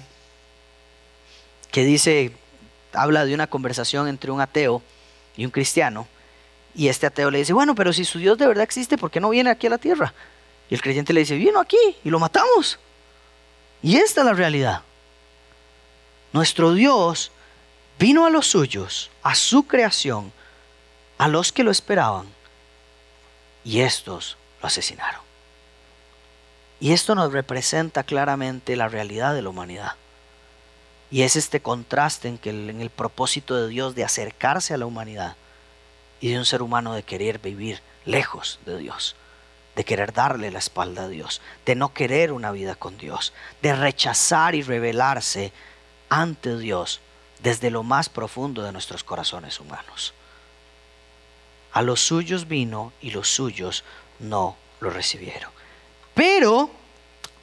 [1.72, 2.32] que dice,
[2.92, 4.82] habla de una conversación entre un ateo
[5.36, 6.06] y un cristiano,
[6.76, 9.18] y este ateo le dice, bueno, pero si su Dios de verdad existe, ¿por qué
[9.18, 10.12] no viene aquí a la tierra?
[10.68, 12.78] Y el creyente le dice, vino aquí y lo matamos.
[13.82, 14.82] Y esta es la realidad.
[16.34, 17.32] Nuestro Dios
[17.98, 20.32] vino a los suyos, a su creación,
[21.16, 22.26] a los que lo esperaban,
[23.64, 25.22] y estos lo asesinaron.
[26.78, 29.92] Y esto nos representa claramente la realidad de la humanidad.
[31.10, 34.84] Y es este contraste en, que en el propósito de Dios de acercarse a la
[34.84, 35.36] humanidad
[36.20, 39.16] y de un ser humano de querer vivir lejos de Dios,
[39.74, 43.74] de querer darle la espalda a Dios, de no querer una vida con Dios, de
[43.74, 45.52] rechazar y rebelarse
[46.08, 47.00] ante Dios
[47.42, 50.14] desde lo más profundo de nuestros corazones humanos.
[51.72, 53.84] A los suyos vino y los suyos
[54.18, 55.50] no lo recibieron.
[56.14, 56.70] Pero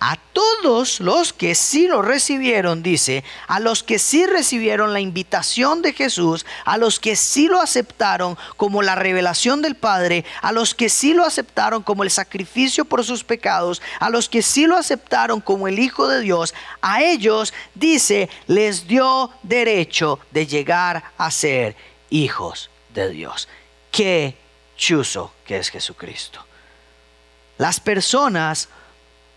[0.05, 5.81] a todos los que sí lo recibieron, dice, a los que sí recibieron la invitación
[5.81, 10.75] de Jesús, a los que sí lo aceptaron como la revelación del Padre, a los
[10.75, 14.75] que sí lo aceptaron como el sacrificio por sus pecados, a los que sí lo
[14.75, 21.31] aceptaron como el Hijo de Dios, a ellos, dice, les dio derecho de llegar a
[21.31, 21.77] ser
[22.09, 23.47] hijos de Dios.
[23.89, 24.35] Qué
[24.75, 26.45] chuzo que es Jesucristo.
[27.57, 28.67] Las personas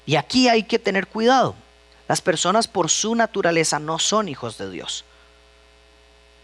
[0.06, 1.54] y aquí hay que tener cuidado.
[2.08, 5.04] Las personas por su naturaleza no son hijos de Dios.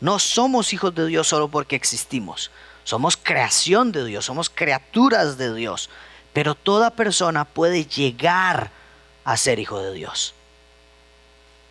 [0.01, 2.51] No somos hijos de Dios solo porque existimos.
[2.83, 5.89] Somos creación de Dios, somos criaturas de Dios.
[6.33, 8.73] Pero toda persona puede llegar
[9.25, 10.35] a ser hijo de Dios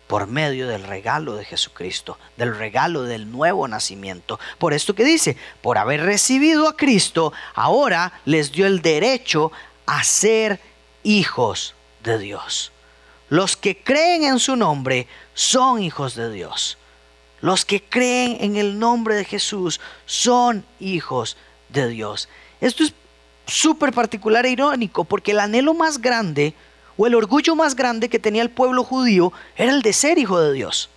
[0.06, 4.38] por medio del regalo de Jesucristo, del regalo del nuevo nacimiento.
[4.58, 9.52] Por esto que dice, por haber recibido a Cristo, ahora les dio el derecho
[9.86, 10.60] a ser
[11.02, 12.72] hijos de Dios.
[13.28, 16.76] Los que creen en su nombre son hijos de Dios.
[17.40, 21.36] Los que creen en el nombre de Jesús son hijos
[21.70, 22.28] de Dios.
[22.60, 22.94] Esto es
[23.46, 26.54] súper particular e irónico porque el anhelo más grande
[26.96, 30.40] o el orgullo más grande que tenía el pueblo judío era el de ser hijo
[30.40, 30.90] de Dios.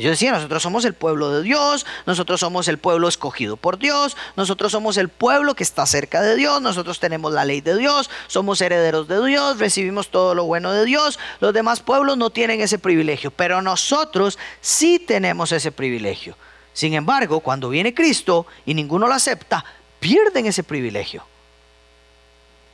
[0.00, 4.16] Yo decía, nosotros somos el pueblo de Dios, nosotros somos el pueblo escogido por Dios,
[4.36, 8.08] nosotros somos el pueblo que está cerca de Dios, nosotros tenemos la ley de Dios,
[8.26, 11.18] somos herederos de Dios, recibimos todo lo bueno de Dios.
[11.40, 16.36] Los demás pueblos no tienen ese privilegio, pero nosotros sí tenemos ese privilegio.
[16.72, 19.64] Sin embargo, cuando viene Cristo y ninguno lo acepta,
[19.98, 21.24] pierden ese privilegio.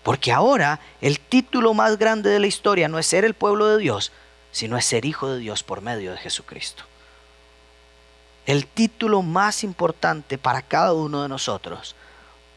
[0.02, 3.78] Porque ahora el título más grande de la historia no es ser el pueblo de
[3.78, 4.12] Dios,
[4.52, 6.84] sino es ser hijo de Dios por medio de Jesucristo.
[8.46, 11.96] El título más importante para cada uno de nosotros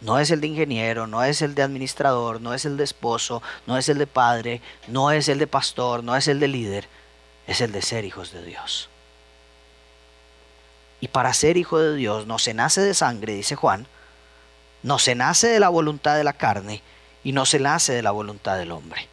[0.02, 3.41] no es el de ingeniero, no es el de administrador, no es el de esposo,
[3.65, 6.88] no es el de padre, no es el de pastor, no es el de líder,
[7.47, 8.88] es el de ser hijos de Dios.
[11.02, 13.88] Y para ser hijo de Dios no se nace de sangre, dice Juan,
[14.84, 16.84] no se nace de la voluntad de la carne
[17.23, 19.08] y no se nace de la voluntad del hombre.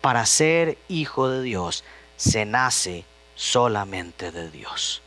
[0.00, 1.82] Para ser hijo de Dios
[2.16, 3.04] se nace
[3.34, 5.02] solamente de Dios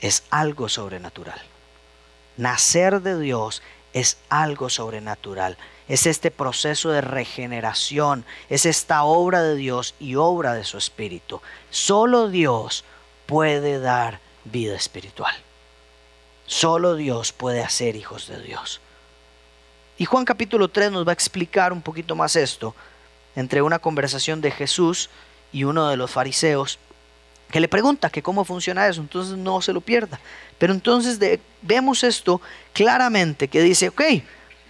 [0.00, 1.40] es algo sobrenatural.
[2.36, 5.56] Nacer de Dios es algo sobrenatural.
[5.88, 11.40] Es este proceso de regeneración, es esta obra de Dios y obra de su Espíritu.
[11.70, 12.84] Solo Dios
[13.26, 15.34] puede dar vida espiritual.
[16.46, 18.80] Solo Dios puede hacer hijos de Dios.
[19.96, 22.74] Y Juan capítulo 3 nos va a explicar un poquito más esto
[23.34, 25.10] entre una conversación de Jesús
[25.52, 26.78] y uno de los fariseos
[27.50, 30.20] que le pregunta que cómo funciona eso, entonces no se lo pierda.
[30.58, 31.18] Pero entonces
[31.62, 32.40] vemos esto
[32.72, 34.02] claramente, que dice, ok,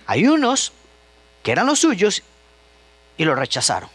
[0.07, 0.73] hay unos
[1.43, 2.23] que eran los suyos
[3.17, 3.91] y lo rechazaron.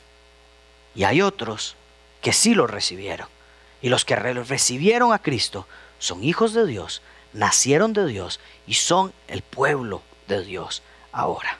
[0.95, 1.75] Y hay otros
[2.21, 3.27] que sí lo recibieron.
[3.81, 5.67] Y los que recibieron a Cristo
[5.99, 7.01] son hijos de Dios,
[7.33, 11.59] nacieron de Dios y son el pueblo de Dios ahora.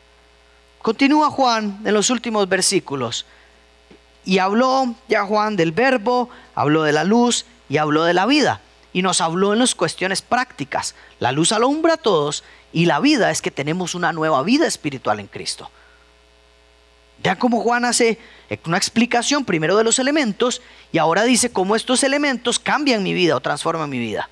[0.82, 3.26] Continúa Juan en los últimos versículos
[4.26, 8.62] y habló ya Juan del verbo, habló de la luz y habló de la vida.
[8.94, 10.94] Y nos habló en las cuestiones prácticas.
[11.20, 15.20] La luz alumbra a todos y la vida es que tenemos una nueva vida espiritual
[15.20, 15.70] en Cristo.
[17.24, 18.20] Ya como Juan hace
[18.66, 23.36] una explicación primero de los elementos y ahora dice cómo estos elementos cambian mi vida
[23.36, 24.30] o transforman mi vida.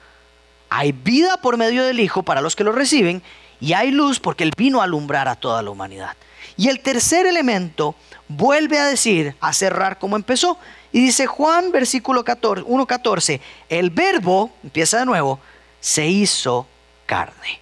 [0.69, 3.23] Hay vida por medio del Hijo para los que lo reciben
[3.59, 6.15] y hay luz porque Él vino a alumbrar a toda la humanidad.
[6.57, 7.95] Y el tercer elemento
[8.27, 10.57] vuelve a decir, a cerrar como empezó.
[10.91, 13.39] Y dice Juan, versículo 14, 1.14,
[13.69, 15.39] el verbo, empieza de nuevo,
[15.79, 16.67] se hizo
[17.05, 17.59] carne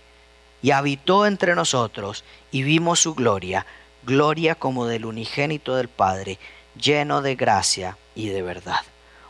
[0.62, 3.66] y habitó entre nosotros y vimos su gloria,
[4.04, 6.40] gloria como del unigénito del Padre,
[6.80, 8.82] lleno de gracia y de verdad.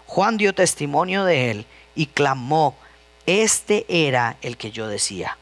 [0.06, 2.76] Juan dio testimonio de él y clamó,
[3.26, 5.38] este era el que yo decía,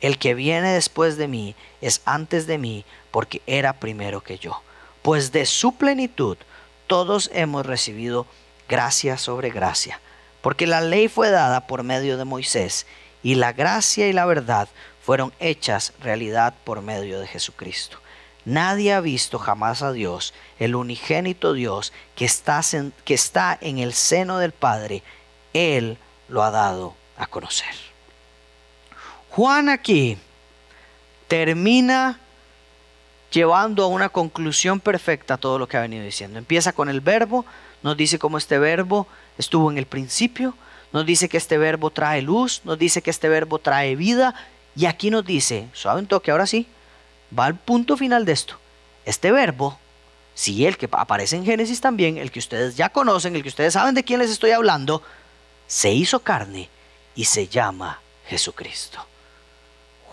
[0.00, 4.62] el que viene después de mí es antes de mí porque era primero que yo,
[5.02, 6.36] pues de su plenitud
[6.86, 8.26] todos hemos recibido
[8.68, 10.00] gracia sobre gracia,
[10.40, 12.86] porque la ley fue dada por medio de Moisés
[13.22, 14.68] y la gracia y la verdad
[15.02, 17.98] fueron hechas realidad por medio de Jesucristo.
[18.44, 22.62] Nadie ha visto jamás a Dios, el unigénito Dios que está,
[23.60, 25.02] en, el seno del Padre.
[25.52, 27.87] Él lo ha dado a conocer.
[29.30, 30.18] Juan aquí
[31.28, 32.18] termina
[33.30, 36.38] llevando a una conclusión perfecta todo lo que ha venido diciendo.
[36.38, 37.44] Empieza con el verbo,
[37.82, 39.06] nos dice cómo este verbo
[39.36, 40.54] estuvo en el principio,
[40.92, 44.34] nos dice que este verbo trae luz, nos dice que este verbo trae vida,
[44.74, 46.66] y aquí nos dice, suave un toque, ahora sí,
[47.36, 48.58] va al punto final de esto.
[49.04, 49.78] Este verbo,
[50.34, 53.74] sí, el que aparece en Génesis también, el que ustedes ya conocen, el que ustedes
[53.74, 55.02] saben de quién les estoy hablando,
[55.66, 56.70] se hizo carne
[57.14, 59.04] y se llama Jesucristo.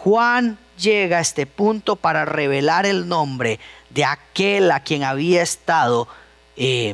[0.05, 6.07] Juan llega a este punto para revelar el nombre de aquel a quien había estado
[6.57, 6.93] eh,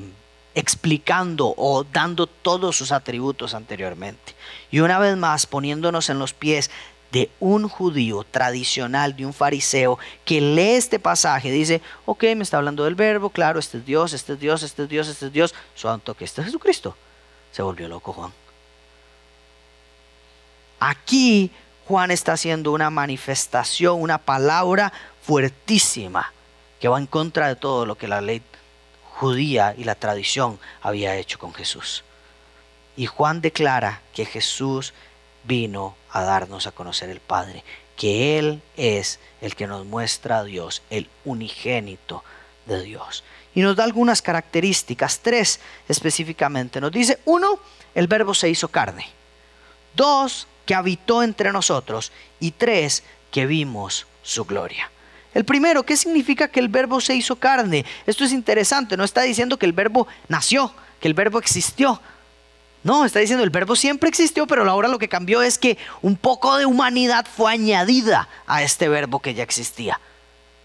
[0.55, 4.33] explicando o dando todos sus atributos anteriormente.
[4.71, 6.71] Y una vez más poniéndonos en los pies
[7.11, 12.59] de un judío tradicional, de un fariseo, que lee este pasaje, dice, ok, me está
[12.59, 15.33] hablando del verbo, claro, este es Dios, este es Dios, este es Dios, este es
[15.33, 16.95] Dios, santo que este es Jesucristo.
[17.51, 18.31] Se volvió loco Juan.
[20.79, 21.51] Aquí
[21.91, 26.31] Juan está haciendo una manifestación, una palabra fuertísima
[26.79, 28.41] que va en contra de todo lo que la ley
[29.15, 32.05] judía y la tradición había hecho con Jesús.
[32.95, 34.93] Y Juan declara que Jesús
[35.43, 37.61] vino a darnos a conocer el Padre,
[37.97, 42.23] que Él es el que nos muestra a Dios, el unigénito
[42.67, 43.25] de Dios.
[43.53, 46.79] Y nos da algunas características, tres específicamente.
[46.79, 47.59] Nos dice, uno,
[47.93, 49.09] el verbo se hizo carne.
[49.93, 52.11] Dos, habitó entre nosotros.
[52.39, 54.91] Y tres, que vimos su gloria.
[55.33, 57.85] El primero, ¿qué significa que el verbo se hizo carne?
[58.05, 62.01] Esto es interesante, no está diciendo que el verbo nació, que el verbo existió,
[62.83, 66.15] no, está diciendo el verbo siempre existió, pero ahora lo que cambió es que un
[66.15, 69.99] poco de humanidad fue añadida a este verbo que ya existía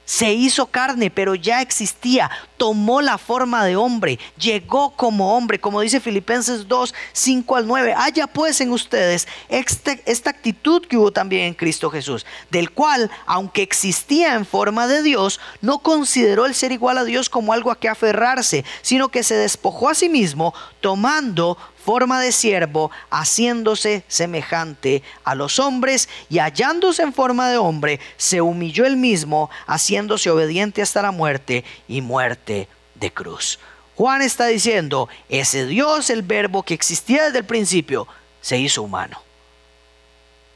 [0.07, 5.83] se hizo carne, pero ya existía, tomó la forma de hombre, llegó como hombre, como
[5.83, 7.95] dice Filipenses 2, 5 al 9.
[7.95, 13.11] Haya pues en ustedes este, esta actitud que hubo también en Cristo Jesús, del cual,
[13.27, 17.71] aunque existía en forma de Dios, no consideró el ser igual a Dios como algo
[17.71, 24.03] a que aferrarse, sino que se despojó a sí mismo, tomando forma de siervo, haciéndose
[24.09, 30.29] semejante a los hombres y hallándose en forma de hombre, se humilló él mismo, haciéndose
[30.31, 33.61] obediente hasta la muerte y muerte de cruz.
[33.95, 38.09] Juan está diciendo, ese Dios, el verbo que existía desde el principio,
[38.41, 39.26] se hizo humano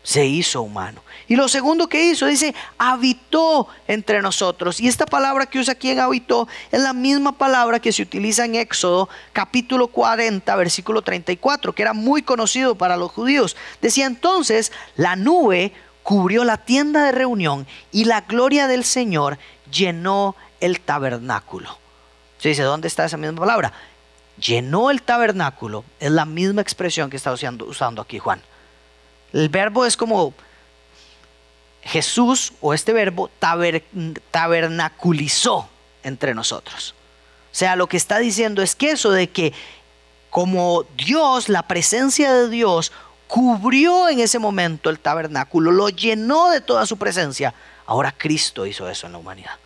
[0.02, 1.02] se hizo humano.
[1.28, 4.80] Y lo segundo que hizo, dice, habitó entre nosotros.
[4.80, 8.44] Y esta palabra que usa aquí en habitó es la misma palabra que se utiliza
[8.44, 13.56] en Éxodo capítulo 40, versículo 34, que era muy conocido para los judíos.
[13.80, 15.72] Decía entonces, la nube
[16.02, 19.38] cubrió la tienda de reunión y la gloria del Señor
[19.70, 21.78] llenó el tabernáculo.
[22.38, 23.72] Se dice, ¿dónde está esa misma palabra?
[24.38, 25.84] Llenó el tabernáculo.
[26.00, 28.40] Es la misma expresión que está usando, usando aquí Juan.
[29.32, 30.34] El verbo es como
[31.82, 33.30] Jesús o este verbo
[34.30, 35.68] tabernaculizó
[36.02, 36.94] entre nosotros.
[37.52, 39.52] O sea, lo que está diciendo es que eso de que
[40.30, 42.92] como Dios, la presencia de Dios,
[43.26, 47.54] cubrió en ese momento el tabernáculo, lo llenó de toda su presencia,
[47.86, 49.56] ahora Cristo hizo eso en la humanidad.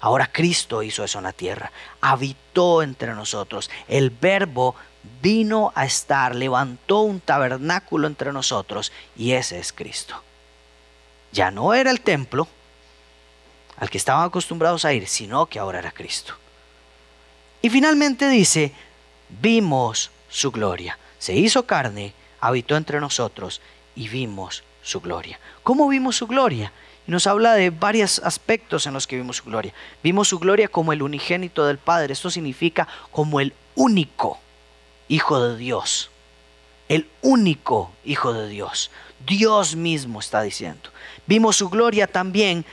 [0.00, 1.72] Ahora Cristo hizo eso en la tierra.
[2.00, 3.70] Habitó entre nosotros.
[3.88, 4.76] El verbo
[5.22, 10.22] vino a estar, levantó un tabernáculo entre nosotros y ese es Cristo.
[11.32, 12.48] Ya no era el templo
[13.76, 16.34] al que estaban acostumbrados a ir, sino que ahora era Cristo.
[17.62, 18.72] Y finalmente dice,
[19.40, 20.98] vimos su gloria.
[21.18, 23.60] Se hizo carne, habitó entre nosotros
[23.94, 25.40] y vimos su gloria.
[25.62, 26.72] ¿Cómo vimos su gloria?
[27.06, 29.72] Nos habla de varios aspectos en los que vimos su gloria.
[30.02, 32.12] Vimos su gloria como el unigénito del Padre.
[32.12, 34.40] Esto significa como el único
[35.08, 36.10] Hijo de Dios.
[36.88, 38.90] El único Hijo de Dios.
[39.26, 40.90] Dios mismo está diciendo.
[41.26, 42.64] Vimos su gloria también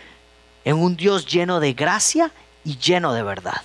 [0.66, 2.32] en un Dios lleno de gracia
[2.64, 3.62] y lleno de verdad.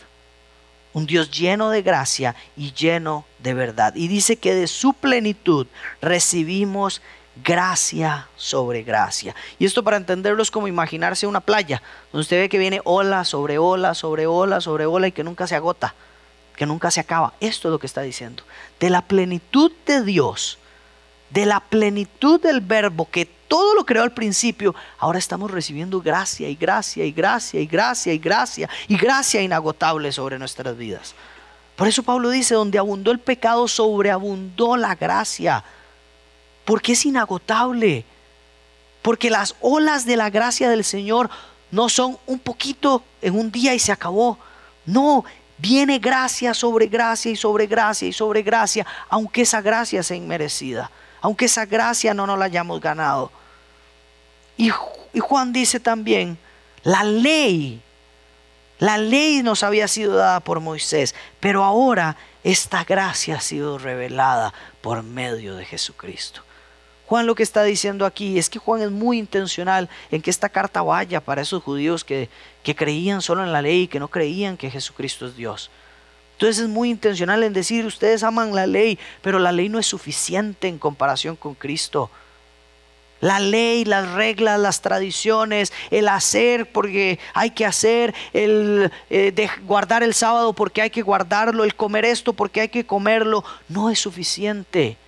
[0.93, 3.95] Un Dios lleno de gracia y lleno de verdad.
[3.95, 5.67] Y dice que de su plenitud
[6.01, 7.03] recibimos
[7.45, 9.35] gracia sobre gracia.
[9.59, 13.25] Y esto para entenderlo es como imaginarse una playa, donde usted ve que viene ola
[13.25, 15.95] sobre ola, sobre ola, sobre ola y que nunca se agota,
[16.59, 17.35] que nunca se acaba.
[17.39, 18.43] Esto es lo que está diciendo.
[18.81, 20.59] De la plenitud de Dios,
[21.31, 26.49] de la plenitud del verbo que todo lo creó al principio, ahora estamos recibiendo gracia
[26.49, 31.15] y gracia y gracia y gracia y gracia y gracia inagotable sobre nuestras vidas.
[31.77, 35.63] Por eso Pablo dice, donde abundó el pecado, sobreabundó la gracia
[36.65, 38.05] porque es inagotable.
[39.01, 41.31] Porque las olas de la gracia del Señor
[41.71, 44.39] no son un poquito en un día y se acabó.
[44.85, 45.25] No,
[45.59, 50.91] viene gracia sobre gracia y sobre gracia y sobre gracia, aunque esa gracia sea inmerecida,
[51.21, 53.31] aunque esa gracia no nos la hayamos ganado.
[54.57, 54.71] Y,
[55.13, 56.39] y Juan dice también,
[56.83, 57.83] la ley,
[58.79, 64.55] la ley nos había sido dada por Moisés, pero ahora esta gracia ha sido revelada
[64.81, 66.43] por medio de Jesucristo.
[67.09, 70.51] Juan lo que está diciendo aquí es que Juan es muy intencional en que esta
[70.51, 72.29] carta vaya para esos judíos que,
[72.63, 75.71] que creían solo en la ley y que no creían que Jesucristo es Dios.
[76.33, 79.87] Entonces es muy intencional en decir, ustedes aman la ley, pero la ley no es
[79.87, 82.11] suficiente en comparación con Cristo.
[83.23, 90.03] La ley, las reglas, las tradiciones, el hacer porque hay que hacer, el eh, guardar
[90.03, 93.99] el sábado porque hay que guardarlo, el comer esto porque hay que comerlo, no es
[93.99, 94.99] suficiente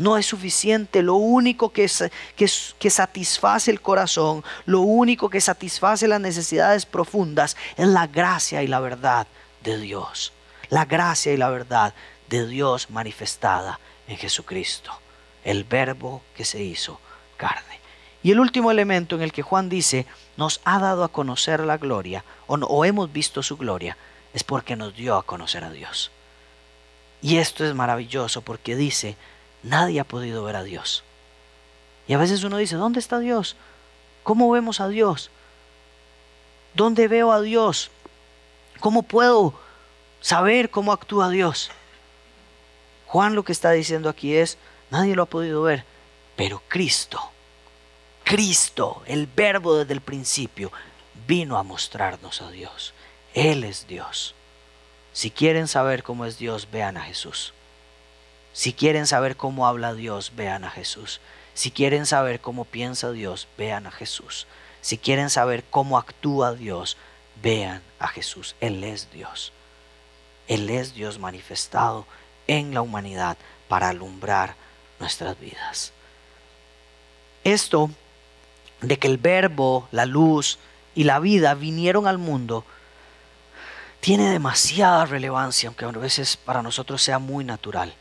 [0.00, 1.02] no es suficiente.
[1.02, 1.88] Lo único que,
[2.34, 8.62] que, que, satisface el corazón, lo único que satisface las necesidades profundas es la gracia
[8.62, 9.26] y la verdad
[9.62, 10.32] de Dios.
[10.70, 11.92] La gracia y la verdad
[12.30, 13.78] de Dios manifestada
[14.08, 14.90] en Jesucristo,
[15.44, 16.98] el verbo que se hizo
[17.36, 17.78] carne.
[18.22, 20.06] Y el último elemento en el que Juan dice,
[20.38, 23.98] nos ha dado a conocer la gloria, o, o hemos visto su gloria,
[24.32, 26.10] es porque nos dio a conocer a Dios.
[27.20, 29.16] Y esto es maravilloso porque dice,
[29.62, 31.04] Nadie ha podido ver a Dios.
[32.08, 33.56] Y a veces uno dice, ¿dónde está Dios?
[34.22, 35.30] ¿Cómo vemos a Dios?
[36.74, 37.90] ¿Dónde veo a Dios?
[38.80, 39.54] ¿Cómo puedo
[40.20, 41.70] saber cómo actúa Dios?
[43.06, 44.56] Juan lo que está diciendo aquí es,
[44.90, 45.84] nadie lo ha podido ver,
[46.36, 47.20] pero Cristo,
[48.24, 50.70] Cristo, el verbo desde el principio,
[51.26, 52.94] vino a mostrarnos a Dios.
[53.34, 54.34] Él es Dios.
[55.12, 57.52] Si quieren saber cómo es Dios, vean a Jesús.
[58.52, 61.20] Si quieren saber cómo habla Dios, vean a Jesús.
[61.54, 64.46] Si quieren saber cómo piensa Dios, vean a Jesús.
[64.80, 66.96] Si quieren saber cómo actúa Dios,
[67.42, 68.56] vean a Jesús.
[68.60, 69.52] Él es Dios.
[70.48, 72.06] Él es Dios manifestado
[72.46, 73.36] en la humanidad
[73.68, 74.56] para alumbrar
[74.98, 75.92] nuestras vidas.
[77.44, 77.90] Esto
[78.80, 80.58] de que el verbo, la luz
[80.94, 82.64] y la vida vinieron al mundo
[84.00, 87.94] tiene demasiada relevancia, aunque a veces para nosotros sea muy natural.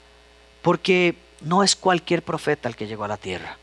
[0.62, 3.57] Porque no es cualquier profeta el que llegó a la tierra.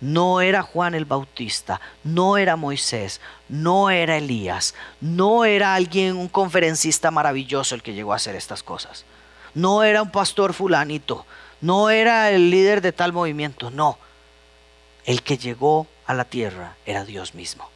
[0.00, 6.28] No era Juan el Bautista, no era Moisés, no era Elías, no era alguien, un
[6.28, 9.04] conferencista maravilloso el que llegó a hacer estas cosas.
[9.54, 11.26] No era un pastor fulanito,
[11.60, 13.98] no era el líder de tal movimiento, no.
[15.04, 17.68] El que llegó a la tierra era Dios mismo.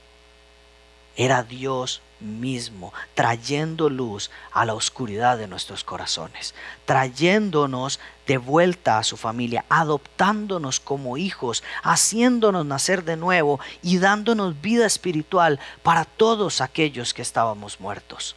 [1.17, 6.55] Era Dios mismo, trayendo luz a la oscuridad de nuestros corazones,
[6.85, 14.61] trayéndonos de vuelta a su familia, adoptándonos como hijos, haciéndonos nacer de nuevo y dándonos
[14.61, 18.37] vida espiritual para todos aquellos que estábamos muertos.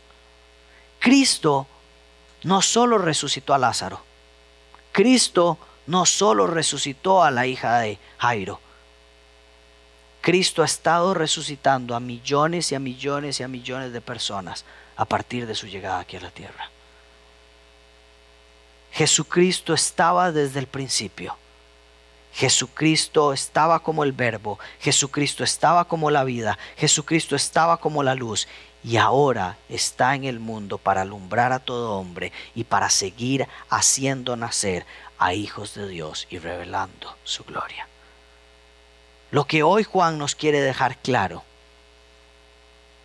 [0.99, 1.67] Cristo
[2.43, 4.01] no solo resucitó a Lázaro,
[4.91, 5.57] Cristo
[5.87, 8.59] no solo resucitó a la hija de Jairo,
[10.25, 14.65] Cristo ha estado resucitando a millones y a millones y a millones de personas
[14.95, 16.71] a partir de su llegada aquí a la tierra.
[18.95, 21.35] Jesucristo estaba desde el principio.
[22.33, 28.47] Jesucristo estaba como el verbo, Jesucristo estaba como la vida, Jesucristo estaba como la luz
[28.85, 34.37] y ahora está en el mundo para alumbrar a todo hombre y para seguir haciendo
[34.37, 34.85] nacer
[35.17, 37.89] a hijos de Dios y revelando su gloria.
[39.29, 41.43] Lo que hoy Juan nos quiere dejar claro,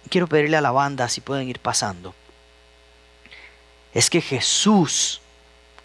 [0.08, 2.14] quiero pedirle a la banda si pueden ir pasando,
[3.92, 5.19] es que Jesús,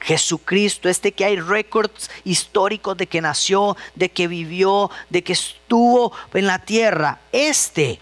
[0.06, 6.14] Jesucristo, este que hay récords históricos de que nació, de que vivió, de que estuvo
[6.32, 8.00] en la tierra, este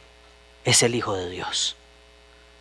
[0.65, 1.77] es el Hijo de Dios.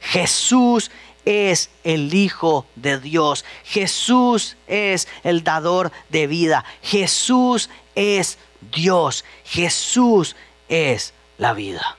[0.00, 0.92] Jesús
[1.24, 3.44] es el Hijo de Dios.
[3.64, 6.64] Jesús es el dador de vida.
[6.80, 8.38] Jesús es
[8.72, 10.36] Dios, Jesús
[10.68, 11.96] es la vida.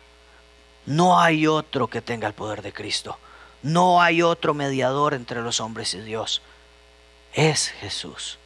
[0.86, 3.18] No hay otro que tenga el poder de Cristo.
[3.64, 6.42] No hay otro mediador entre los hombres y Dios.
[7.34, 8.38] Es Jesús.